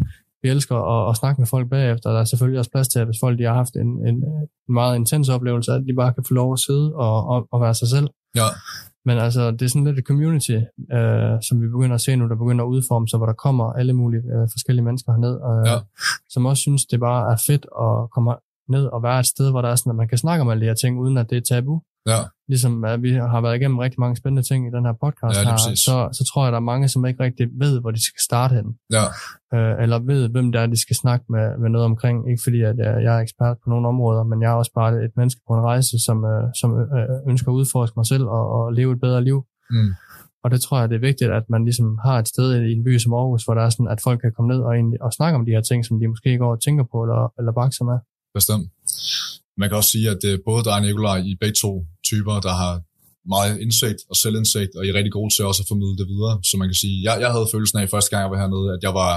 [0.43, 2.11] vi elsker at, at snakke med folk bagefter.
[2.11, 4.47] Der er selvfølgelig også plads til, at hvis folk de har haft en, en, en
[4.69, 7.73] meget intens oplevelse, at de bare kan få lov at sidde og, og, og være
[7.73, 8.07] sig selv.
[8.35, 8.47] Ja,
[9.05, 10.57] Men altså, det er sådan lidt et community,
[10.97, 13.73] øh, som vi begynder at se nu, der begynder at udforme sig, hvor der kommer
[13.73, 15.77] alle mulige øh, forskellige mennesker herned, øh, Ja.
[16.29, 18.33] som også synes, det bare er fedt at komme
[18.69, 20.61] ned og være et sted, hvor der er sådan, at man kan snakke om alle
[20.61, 21.81] de her ting, uden at det er tabu.
[22.07, 25.37] Ja, Ligesom at vi har været igennem rigtig mange spændende ting i den her podcast
[25.37, 28.05] Ja, her, så, så tror jeg, der er mange, som ikke rigtig ved, hvor de
[28.05, 29.05] skal starte hen ja,
[29.55, 32.31] øh, eller ved, hvem det er, de skal snakke med, med noget omkring.
[32.31, 34.91] Ikke fordi, at jeg, jeg er ekspert på nogle områder, men jeg er også bare
[35.05, 38.43] et menneske på en rejse, som, øh, som øh, ønsker at udforske mig selv og,
[38.55, 39.45] og leve et bedre liv.
[39.69, 39.91] mm.
[40.43, 42.83] Og det tror jeg, det er vigtigt, at man ligesom har et sted i en
[42.83, 45.13] by som Aarhus, hvor der er sådan, at folk kan komme ned og, egentlig, og
[45.13, 47.51] snakke om de her ting, som de måske ikke går og tænker på eller, eller
[47.51, 47.97] bakser med.
[48.33, 48.65] bestemt.
[49.59, 51.71] Man kan også sige, at øh, både dig og Nikolaj, I er begge to
[52.09, 52.73] typer, der har
[53.35, 56.33] meget indsigt og selvindsigt, og I er rigtig gode til også at formidle det videre.
[56.49, 58.81] Så man kan sige, jeg, jeg havde følelsen af første gang, jeg var hernede, at
[58.87, 59.11] jeg var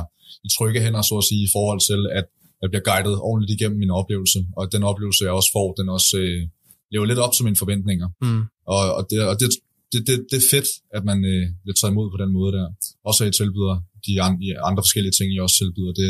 [0.47, 2.26] i trygge hænder, så at sige, i forhold til, at
[2.62, 6.12] jeg bliver guidet ordentligt igennem min oplevelse, og den oplevelse, jeg også får, den også
[6.24, 6.41] øh,
[6.93, 8.09] lever lidt op til mine forventninger.
[8.24, 8.43] Mm.
[8.74, 9.49] Og, og, det, og det,
[9.93, 12.66] det, det, det er fedt, at man øh, bliver taget imod på den måde der.
[13.09, 13.74] Også at I tilbyder
[14.07, 15.93] de andre, andre forskellige ting, I også tilbyder.
[16.01, 16.09] Det,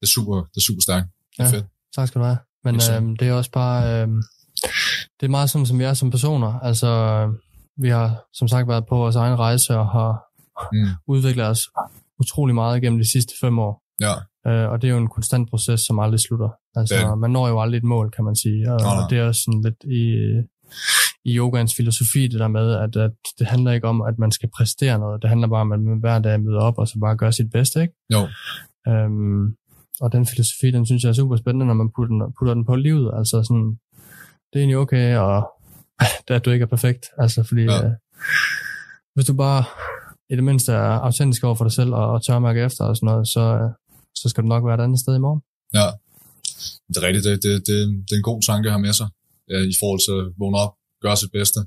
[0.00, 1.06] det, er, super, det er super stærkt.
[1.36, 1.50] Det er Ja.
[1.56, 1.66] fedt.
[1.96, 2.38] Tak skal du have.
[2.64, 2.96] Men så.
[2.96, 4.22] øhm, det er også bare, øhm,
[5.20, 6.60] det er meget sådan, som vi er som personer.
[6.60, 6.88] Altså,
[7.82, 10.20] vi har som sagt været på vores egen rejse og har
[10.72, 10.88] Mm.
[11.08, 11.60] udviklet os
[12.20, 13.82] utrolig meget gennem de sidste fem år.
[14.00, 14.12] Ja,
[14.46, 16.48] Øh, og det er jo en konstant proces, som aldrig slutter.
[16.76, 18.72] Altså, Det man når jo aldrig et mål, kan man sige.
[18.72, 18.96] Og, nej.
[19.04, 20.02] og det er også sådan lidt i,
[21.24, 24.48] i yogans filosofi, det der med, at, at det handler ikke om, at man skal
[24.56, 25.22] præstere noget.
[25.22, 27.50] Det handler bare om, at man hver dag møder op og så bare gør sit
[27.52, 27.94] bedste, ikke?
[28.12, 28.20] jo.
[28.88, 29.44] Øhm,
[30.00, 32.64] og den filosofi, den synes jeg er super spændende, når man putter den, putter den
[32.64, 33.10] på livet.
[33.18, 33.78] Altså sådan,
[34.52, 35.52] det er egentlig okay, og
[36.36, 37.04] at du ikke er perfekt.
[37.18, 37.84] Altså fordi, Ja.
[37.86, 37.92] øh,
[39.14, 39.64] hvis du bare
[40.30, 40.78] i det mindste er
[41.08, 43.70] autentisk over for dig selv, og, og tør mærke efter og sådan noget, så, øh,
[44.14, 45.40] så skal du nok være et andet sted i morgen.
[45.78, 45.86] Ja,
[46.88, 47.24] det er rigtigt.
[47.24, 47.76] Det, det, det,
[48.06, 49.08] det er en god tanke at have med sig,
[49.50, 50.72] ja, i forhold til at vågne op,
[51.04, 51.60] gøre sit bedste,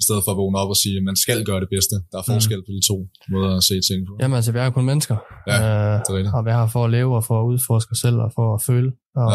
[0.00, 1.94] i stedet for at vågne op og sige, at man skal gøre det bedste.
[2.12, 2.96] Der er forskel på de to
[3.32, 4.12] måder at se ting på.
[4.20, 5.16] Jamen altså, vi er jo kun mennesker.
[5.46, 7.92] Ja, øh, det er og vi er her for at leve og for at udforske
[7.92, 8.92] os selv og for at føle.
[9.16, 9.30] Og,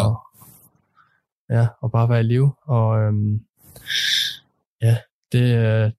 [1.50, 1.58] Ja.
[1.60, 1.68] ja.
[1.82, 2.52] og bare være i live.
[2.68, 3.40] Og øhm,
[4.82, 4.98] ja,
[5.32, 5.92] det, øh,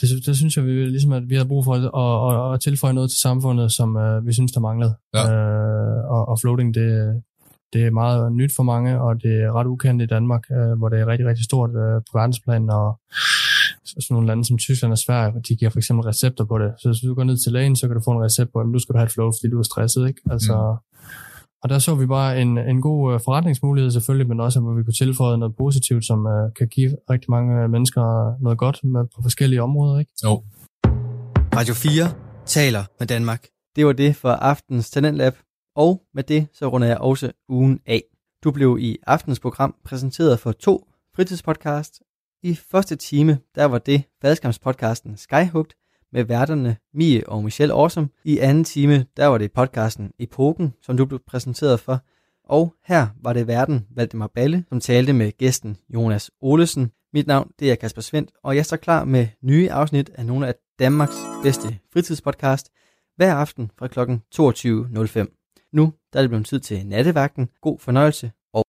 [0.00, 2.60] det, det synes jeg, vi, ligesom, at vi har brug for at, at, at, at
[2.60, 4.94] tilføje noget til samfundet, som øh, vi synes, der manglede.
[5.14, 5.32] Ja.
[5.32, 6.88] Øh, og, og floating, det,
[7.72, 10.88] det er meget nyt for mange, og det er ret ukendt i Danmark, øh, hvor
[10.88, 13.00] det er rigtig, rigtig stort øh, på verdensplan, og
[14.00, 16.70] sådan nogle lande som Tyskland og Sverige, de giver for eksempel recepter på det.
[16.80, 18.68] Så hvis du går ned til lægen, så kan du få en recept på, at
[18.68, 20.20] nu skal du have et flow, fordi du er stresset, ikke?
[20.30, 21.04] Altså, mm.
[21.62, 24.84] Og der så vi bare en, en god øh, forretningsmulighed selvfølgelig, men også, hvor vi
[24.84, 28.02] kunne tilføje noget positivt, som uh, kan give rigtig mange øh, mennesker
[28.42, 30.12] noget godt med, på forskellige områder, ikke?
[30.24, 30.42] Jo,
[31.58, 32.12] Radio 4
[32.46, 33.46] taler med Danmark.
[33.76, 35.34] Det var det for aftens Talentlab,
[35.76, 38.02] og med det så runder jeg også ugen af.
[38.44, 42.02] Du blev i aftens program præsenteret for to fritidspodcast.
[42.44, 45.74] I første time, der var det faldskærmspodcasten Skyhugt
[46.12, 48.08] med værterne Mie og Michelle Awesome.
[48.24, 52.00] I anden time, der var det podcasten Epoken, som du blev præsenteret for.
[52.44, 56.90] Og her var det verden Valdemar Balle, som talte med gæsten Jonas Olesen.
[57.12, 60.48] Mit navn det er Kasper Svendt, og jeg står klar med nye afsnit af nogle
[60.48, 62.70] af Danmarks bedste fritidspodcast
[63.16, 64.00] hver aften fra kl.
[64.00, 65.68] 22.05.
[65.72, 67.48] Nu der er det blevet tid til nattevagten.
[67.60, 68.32] God fornøjelse